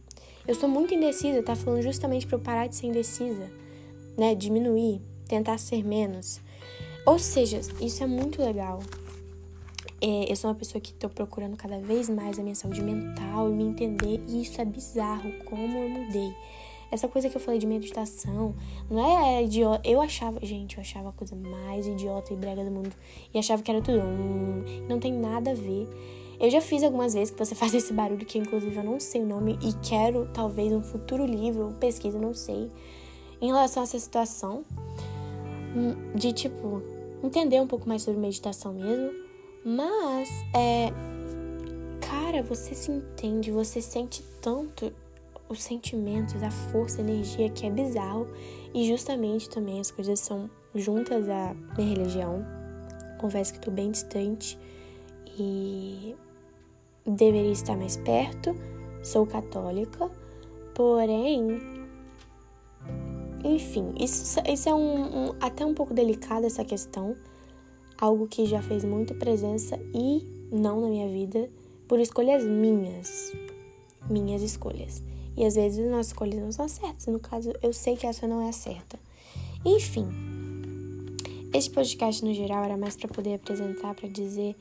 Eu 0.45 0.55
sou 0.55 0.67
muito 0.67 0.93
indecisa, 0.93 1.41
tá 1.41 1.55
falando 1.55 1.81
justamente 1.81 2.27
para 2.27 2.35
eu 2.35 2.41
parar 2.41 2.67
de 2.67 2.75
ser 2.75 2.87
indecisa, 2.87 3.49
né? 4.17 4.35
Diminuir, 4.35 5.01
tentar 5.25 5.57
ser 5.57 5.85
menos. 5.85 6.41
Ou 7.05 7.17
seja, 7.17 7.61
isso 7.79 8.03
é 8.03 8.07
muito 8.07 8.41
legal. 8.41 8.79
É, 10.01 10.29
eu 10.29 10.35
sou 10.35 10.49
uma 10.49 10.55
pessoa 10.55 10.81
que 10.81 10.91
estou 10.91 11.09
procurando 11.09 11.55
cada 11.55 11.79
vez 11.79 12.09
mais 12.09 12.37
a 12.37 12.43
minha 12.43 12.55
saúde 12.55 12.81
mental 12.81 13.49
e 13.49 13.53
me 13.53 13.63
entender, 13.63 14.21
e 14.27 14.41
isso 14.41 14.59
é 14.59 14.65
bizarro, 14.65 15.31
como 15.45 15.77
eu 15.77 15.89
mudei. 15.89 16.35
Essa 16.91 17.07
coisa 17.07 17.29
que 17.29 17.37
eu 17.37 17.41
falei 17.41 17.57
de 17.57 17.65
meditação, 17.65 18.53
não 18.89 18.99
é 18.99 19.43
idiota. 19.43 19.81
Eu 19.87 20.01
achava, 20.01 20.45
gente, 20.45 20.77
eu 20.77 20.81
achava 20.81 21.09
a 21.09 21.11
coisa 21.13 21.35
mais 21.35 21.87
idiota 21.87 22.33
e 22.33 22.35
brega 22.35 22.63
do 22.63 22.69
mundo. 22.69 22.91
E 23.33 23.39
achava 23.39 23.63
que 23.63 23.71
era 23.71 23.81
tudo. 23.81 23.99
Hum, 23.99 24.63
não 24.87 24.99
tem 24.99 25.11
nada 25.11 25.51
a 25.51 25.55
ver. 25.55 25.87
Eu 26.39 26.49
já 26.49 26.61
fiz 26.61 26.83
algumas 26.83 27.13
vezes 27.13 27.31
que 27.31 27.43
você 27.43 27.53
faz 27.55 27.73
esse 27.73 27.93
barulho, 27.93 28.25
que 28.25 28.37
inclusive 28.37 28.75
eu 28.75 28.83
não 28.83 28.99
sei 28.99 29.21
o 29.21 29.25
nome, 29.25 29.57
e 29.61 29.73
quero 29.87 30.27
talvez 30.33 30.71
um 30.71 30.81
futuro 30.81 31.25
livro, 31.25 31.75
pesquisa, 31.79 32.19
não 32.19 32.33
sei, 32.33 32.69
em 33.41 33.47
relação 33.47 33.81
a 33.81 33.85
essa 33.85 33.99
situação. 33.99 34.63
Hum, 35.75 36.13
de 36.15 36.31
tipo, 36.31 36.81
entender 37.23 37.59
um 37.59 37.67
pouco 37.67 37.89
mais 37.89 38.03
sobre 38.03 38.19
meditação 38.19 38.73
mesmo 38.73 39.23
mas, 39.63 40.29
é. 40.53 40.91
Cara, 42.01 42.43
você 42.43 42.75
se 42.75 42.91
entende, 42.91 43.49
você 43.49 43.81
sente 43.81 44.23
tanto 44.41 44.91
os 45.47 45.63
sentimentos, 45.63 46.41
a 46.43 46.51
força, 46.51 47.01
a 47.01 47.03
energia 47.03 47.49
que 47.49 47.65
é 47.65 47.69
bizarro. 47.69 48.27
E 48.73 48.85
justamente 48.87 49.49
também 49.49 49.79
as 49.79 49.89
coisas 49.89 50.19
são 50.19 50.49
juntas 50.75 51.29
à 51.29 51.55
minha 51.77 51.89
religião. 51.95 52.45
Confesso 53.19 53.53
que 53.53 53.59
estou 53.59 53.73
bem 53.73 53.91
distante 53.91 54.59
e 55.37 56.13
deveria 57.05 57.51
estar 57.51 57.77
mais 57.77 57.97
perto. 57.97 58.55
Sou 59.03 59.25
católica, 59.25 60.09
porém, 60.73 61.59
enfim, 63.43 63.93
isso, 63.99 64.39
isso 64.47 64.69
é 64.69 64.73
um, 64.73 65.29
um, 65.29 65.35
até 65.41 65.65
um 65.65 65.73
pouco 65.73 65.93
delicado 65.93 66.45
essa 66.45 66.63
questão 66.63 67.15
algo 67.99 68.27
que 68.27 68.45
já 68.45 68.61
fez 68.61 68.83
muita 68.83 69.13
presença 69.13 69.79
e 69.93 70.25
não 70.51 70.81
na 70.81 70.87
minha 70.87 71.07
vida 71.09 71.49
por 71.87 71.99
escolhas 71.99 72.43
minhas, 72.45 73.33
minhas 74.09 74.41
escolhas. 74.41 75.03
E 75.35 75.45
às 75.45 75.55
vezes 75.55 75.79
as 75.85 75.91
nossas 75.91 76.07
escolhas 76.07 76.39
não 76.39 76.51
são 76.51 76.67
certas, 76.67 77.07
no 77.07 77.19
caso 77.19 77.53
eu 77.61 77.73
sei 77.73 77.95
que 77.95 78.07
essa 78.07 78.27
não 78.27 78.41
é 78.41 78.49
a 78.49 78.53
certa. 78.53 78.97
Enfim, 79.65 80.07
este 81.53 81.69
podcast 81.69 82.25
no 82.25 82.33
geral 82.33 82.63
era 82.63 82.75
mais 82.75 82.95
para 82.95 83.07
poder 83.07 83.35
apresentar, 83.35 83.93
para 83.93 84.09
dizer, 84.09 84.55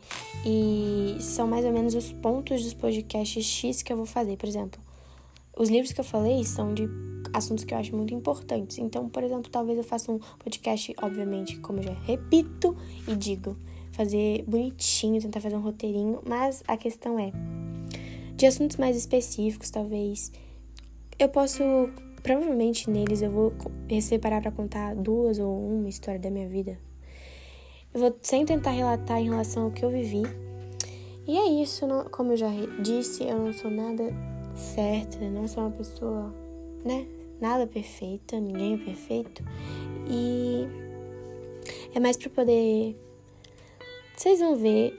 e 0.45 1.17
são 1.21 1.47
mais 1.47 1.65
ou 1.65 1.73
menos 1.73 1.95
os 1.95 2.13
pontos 2.13 2.63
dos 2.63 2.75
podcasts 2.75 3.45
X 3.45 3.83
que 3.83 3.93
eu 3.93 3.97
vou 3.97 4.07
fazer. 4.07 4.37
Por 4.37 4.49
exemplo, 4.49 4.81
os 5.57 5.71
livros 5.71 5.93
que 5.93 6.01
eu 6.01 6.05
falei 6.05 6.45
são 6.45 6.75
de 6.75 6.89
assuntos 7.33 7.65
que 7.65 7.73
eu 7.73 7.79
acho 7.79 7.97
muito 7.97 8.13
importantes. 8.15 8.79
Então, 8.79 9.09
por 9.09 9.23
exemplo, 9.25 9.51
talvez 9.51 9.79
eu 9.79 9.85
faça 9.85 10.13
um 10.13 10.19
podcast, 10.39 10.95
obviamente, 11.01 11.59
como 11.61 11.79
eu 11.79 11.85
já 11.85 11.95
repito 12.05 12.77
e 13.09 13.17
digo, 13.17 13.57
fazer 13.93 14.45
bonitinho, 14.47 15.21
tentar 15.21 15.41
fazer 15.41 15.57
um 15.57 15.61
roteirinho, 15.61 16.21
mas 16.27 16.63
a 16.69 16.77
questão 16.77 17.19
é 17.19 17.33
de 18.37 18.47
assuntos 18.47 18.77
mais 18.77 18.97
específicos, 18.97 19.71
talvez 19.71 20.33
eu 21.19 21.29
posso 21.29 21.63
provavelmente 22.23 22.89
neles 22.89 23.23
eu 23.23 23.31
vou 23.31 23.53
separar 24.01 24.41
para 24.41 24.51
contar 24.51 24.95
duas 24.95 25.39
ou 25.39 25.59
uma 25.59 25.89
história 25.89 26.21
da 26.21 26.31
minha 26.31 26.49
vida. 26.49 26.79
Eu 27.93 28.01
vou 28.01 28.17
sem 28.23 28.45
tentar 28.47 28.71
relatar 28.71 29.21
em 29.21 29.29
relação 29.29 29.65
ao 29.65 29.71
que 29.71 29.85
eu 29.85 29.91
vivi. 29.91 30.23
E 31.27 31.37
é 31.37 31.63
isso, 31.63 31.87
não, 31.87 32.05
como 32.05 32.33
eu 32.33 32.37
já 32.37 32.49
disse, 32.81 33.25
eu 33.25 33.39
não 33.39 33.53
sou 33.53 33.71
nada 33.71 34.05
certa, 34.55 35.19
não 35.31 35.47
sou 35.47 35.65
uma 35.65 35.71
pessoa, 35.71 36.35
né, 36.85 37.07
nada 37.41 37.67
perfeita, 37.67 38.41
ninguém 38.41 38.75
é 38.75 38.79
perfeito. 38.79 39.45
E 40.09 40.67
é 41.95 42.01
mais 42.01 42.17
para 42.17 42.31
poder. 42.31 42.97
Vocês 44.17 44.41
vão 44.41 44.57
ver. 44.57 44.97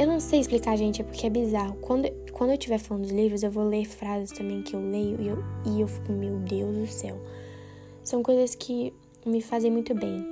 Eu 0.00 0.06
não 0.06 0.18
sei 0.18 0.40
explicar, 0.40 0.78
gente, 0.78 1.02
é 1.02 1.04
porque 1.04 1.26
é 1.26 1.28
bizarro. 1.28 1.76
Quando, 1.82 2.10
quando 2.32 2.48
eu 2.48 2.54
estiver 2.54 2.78
falando 2.78 3.02
dos 3.02 3.12
livros, 3.12 3.42
eu 3.42 3.50
vou 3.50 3.64
ler 3.64 3.84
frases 3.84 4.32
também 4.32 4.62
que 4.62 4.74
eu 4.74 4.80
leio 4.80 5.20
e 5.20 5.28
eu, 5.28 5.44
e 5.66 5.80
eu 5.82 5.86
fico, 5.86 6.10
meu 6.10 6.38
Deus 6.38 6.74
do 6.74 6.86
céu. 6.86 7.20
São 8.02 8.22
coisas 8.22 8.54
que 8.54 8.94
me 9.26 9.42
fazem 9.42 9.70
muito 9.70 9.94
bem. 9.94 10.26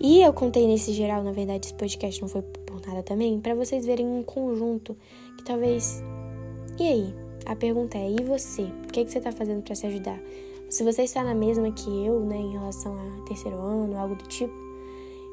E 0.00 0.22
eu 0.22 0.32
contei 0.32 0.68
nesse 0.68 0.92
geral, 0.92 1.24
na 1.24 1.32
verdade, 1.32 1.66
esse 1.66 1.74
podcast 1.74 2.22
não 2.22 2.28
foi 2.28 2.42
por 2.42 2.80
nada 2.86 3.02
também, 3.02 3.40
para 3.40 3.56
vocês 3.56 3.84
verem 3.84 4.06
um 4.06 4.22
conjunto 4.22 4.96
que 5.36 5.42
talvez. 5.42 6.00
E 6.78 6.86
aí? 6.86 7.14
A 7.44 7.56
pergunta 7.56 7.98
é: 7.98 8.08
e 8.08 8.22
você? 8.22 8.62
O 8.62 8.92
que, 8.92 9.00
é 9.00 9.04
que 9.04 9.10
você 9.10 9.20
tá 9.20 9.32
fazendo 9.32 9.62
para 9.62 9.74
se 9.74 9.84
ajudar? 9.84 10.20
Se 10.70 10.84
você 10.84 11.02
está 11.02 11.24
na 11.24 11.34
mesma 11.34 11.72
que 11.72 11.90
eu, 12.06 12.20
né, 12.20 12.36
em 12.36 12.52
relação 12.52 12.94
a 12.96 13.24
terceiro 13.26 13.58
ano, 13.58 13.98
algo 13.98 14.14
do 14.14 14.28
tipo, 14.28 14.54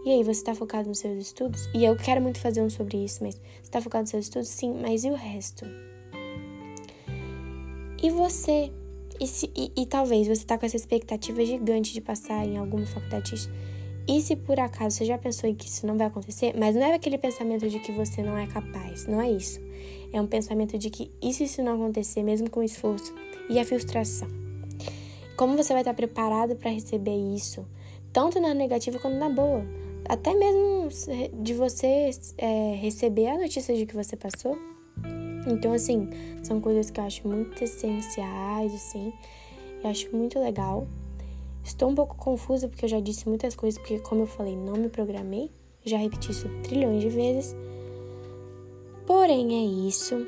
e 0.06 0.12
aí, 0.12 0.24
você 0.24 0.40
está 0.40 0.54
focado 0.54 0.88
nos 0.88 1.00
seus 1.00 1.18
estudos? 1.18 1.68
E 1.74 1.84
eu 1.84 1.96
quero 1.96 2.22
muito 2.22 2.40
fazer 2.40 2.62
um 2.62 2.70
sobre 2.70 3.04
isso, 3.04 3.24
mas 3.24 3.34
você 3.34 3.42
está 3.64 3.82
focado 3.82 4.04
nos 4.04 4.12
seus 4.12 4.26
estudos? 4.26 4.50
Sim, 4.50 4.76
mas 4.80 5.04
e 5.04 5.10
o 5.10 5.16
resto? 5.16 5.66
E 8.04 8.12
você? 8.12 8.72
E, 9.20 9.26
se, 9.26 9.52
e, 9.56 9.72
e 9.76 9.86
talvez 9.88 10.28
você 10.28 10.34
está 10.34 10.60
com 10.60 10.66
essa 10.68 10.76
expectativa 10.76 11.44
gigante 11.44 11.92
de 11.92 12.02
passar 12.02 12.46
em 12.46 12.56
alguma 12.56 12.86
faculdade. 12.86 13.50
E 14.08 14.22
se 14.22 14.36
por 14.36 14.60
acaso 14.60 14.98
você 14.98 15.06
já 15.06 15.18
pensou 15.18 15.50
em 15.50 15.56
que 15.56 15.66
isso 15.66 15.88
não 15.88 15.98
vai 15.98 16.06
acontecer, 16.06 16.54
mas 16.56 16.76
não 16.76 16.84
é 16.84 16.94
aquele 16.94 17.18
pensamento 17.18 17.68
de 17.68 17.80
que 17.80 17.92
você 17.92 18.22
não 18.22 18.38
é 18.38 18.46
capaz, 18.46 19.08
não 19.08 19.20
é 19.20 19.32
isso. 19.32 19.60
É 20.14 20.22
um 20.22 20.28
pensamento 20.28 20.78
de 20.78 20.92
que 20.92 21.10
e 21.20 21.34
se 21.34 21.46
isso 21.46 21.64
não 21.64 21.74
acontecer, 21.74 22.22
mesmo 22.22 22.48
com 22.48 22.62
esforço, 22.62 23.12
e 23.50 23.58
a 23.58 23.66
frustração? 23.66 24.28
Como 25.36 25.58
você 25.58 25.74
vai 25.74 25.82
estar 25.82 25.96
preparado 25.96 26.56
para 26.56 26.70
receber 26.70 27.18
isso, 27.36 27.66
tanto 28.14 28.40
na 28.40 28.54
negativa 28.54 29.00
quanto 29.00 29.18
na 29.18 29.30
boa? 29.30 29.66
Até 30.08 30.34
mesmo 30.34 30.90
de 31.42 31.54
você 31.54 32.12
é, 32.38 32.76
receber 32.76 33.28
a 33.28 33.38
notícia 33.38 33.76
de 33.76 33.86
que 33.86 33.96
você 33.96 34.16
passou. 34.16 34.58
Então, 35.48 35.74
assim, 35.74 36.10
são 36.44 36.60
coisas 36.60 36.90
que 36.90 37.00
eu 37.00 37.04
acho 37.04 37.28
muito 37.28 37.64
essenciais, 37.64 38.74
assim, 38.74 39.14
eu 39.84 39.90
acho 39.90 40.16
muito 40.16 40.40
legal. 40.40 40.88
Estou 41.64 41.90
um 41.90 41.96
pouco 41.96 42.16
confusa 42.16 42.68
porque 42.68 42.86
eu 42.86 42.90
já 42.90 43.00
disse 43.00 43.28
muitas 43.28 43.56
coisas, 43.56 43.80
porque, 43.80 44.00
como 44.00 44.22
eu 44.22 44.28
falei, 44.28 44.56
não 44.56 44.74
me 44.74 44.90
programei. 44.90 45.52
Já 45.84 45.98
repeti 45.98 46.32
isso 46.32 46.50
trilhões 46.64 47.02
de 47.02 47.10
vezes. 47.10 47.56
Porém, 49.06 49.56
é 49.56 49.88
isso. 49.88 50.28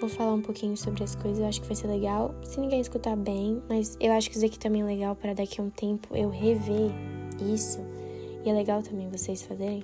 Vou 0.00 0.10
falar 0.10 0.34
um 0.34 0.42
pouquinho 0.42 0.76
sobre 0.76 1.04
as 1.04 1.14
coisas, 1.14 1.38
eu 1.38 1.46
acho 1.46 1.60
que 1.60 1.66
vai 1.66 1.76
ser 1.76 1.86
legal. 1.86 2.34
Se 2.42 2.60
ninguém 2.60 2.80
escutar 2.80 3.16
bem, 3.16 3.62
mas 3.68 3.96
eu 3.98 4.12
acho 4.12 4.30
que 4.30 4.36
isso 4.36 4.44
aqui 4.44 4.58
também 4.58 4.82
é 4.82 4.84
legal 4.84 5.16
para 5.16 5.32
daqui 5.32 5.60
a 5.60 5.64
um 5.64 5.70
tempo 5.70 6.14
eu 6.14 6.28
rever 6.28 6.90
isso. 7.54 7.95
E 8.46 8.48
é 8.48 8.52
legal 8.52 8.80
também 8.80 9.10
vocês 9.10 9.42
fazerem, 9.42 9.82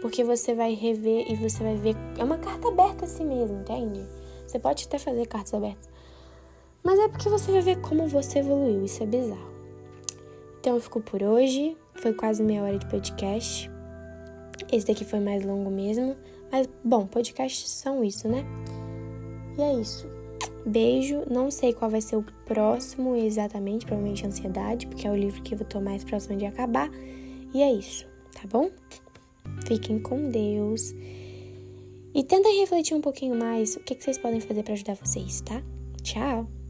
porque 0.00 0.24
você 0.24 0.54
vai 0.54 0.74
rever 0.74 1.30
e 1.30 1.36
você 1.36 1.62
vai 1.62 1.76
ver. 1.76 1.94
É 2.18 2.24
uma 2.24 2.36
carta 2.36 2.66
aberta 2.66 3.04
assim 3.04 3.24
mesmo, 3.24 3.60
entende? 3.60 4.04
Você 4.44 4.58
pode 4.58 4.84
até 4.84 4.98
fazer 4.98 5.24
cartas 5.26 5.54
abertas, 5.54 5.88
mas 6.82 6.98
é 6.98 7.08
porque 7.08 7.28
você 7.28 7.52
vai 7.52 7.60
ver 7.60 7.80
como 7.80 8.08
você 8.08 8.40
evoluiu. 8.40 8.84
Isso 8.84 9.04
é 9.04 9.06
bizarro. 9.06 9.52
Então 10.58 10.74
eu 10.74 10.80
fico 10.80 11.00
por 11.00 11.22
hoje. 11.22 11.76
Foi 11.94 12.12
quase 12.12 12.42
meia 12.42 12.64
hora 12.64 12.76
de 12.76 12.86
podcast. 12.86 13.70
Esse 14.72 14.86
daqui 14.86 15.04
foi 15.04 15.20
mais 15.20 15.44
longo 15.44 15.70
mesmo. 15.70 16.16
Mas, 16.50 16.68
bom, 16.82 17.06
podcasts 17.06 17.70
são 17.70 18.02
isso, 18.02 18.28
né? 18.28 18.44
E 19.56 19.62
é 19.62 19.74
isso. 19.74 20.08
Beijo. 20.66 21.22
Não 21.30 21.50
sei 21.50 21.72
qual 21.72 21.90
vai 21.90 22.00
ser 22.00 22.16
o 22.16 22.24
próximo 22.46 23.14
exatamente, 23.14 23.86
provavelmente 23.86 24.26
ansiedade, 24.26 24.88
porque 24.88 25.06
é 25.06 25.10
o 25.10 25.16
livro 25.16 25.40
que 25.42 25.54
eu 25.54 25.64
tô 25.64 25.80
mais 25.80 26.02
próximo 26.02 26.36
de 26.36 26.46
acabar. 26.46 26.90
E 27.54 27.62
é 27.62 27.72
isso, 27.72 28.06
tá 28.32 28.42
bom? 28.48 28.70
Fiquem 29.66 29.98
com 29.98 30.30
Deus. 30.30 30.94
E 32.14 32.22
tentem 32.22 32.60
refletir 32.60 32.94
um 32.94 33.00
pouquinho 33.00 33.34
mais 33.34 33.76
o 33.76 33.80
que, 33.80 33.94
vocês 33.94 34.18
podem 34.18 34.40
fazer 34.40 34.62
para 34.62 34.74
ajudar 34.74 34.94
vocês, 34.94 35.40
tá? 35.40 35.62
Tchau! 36.02 36.61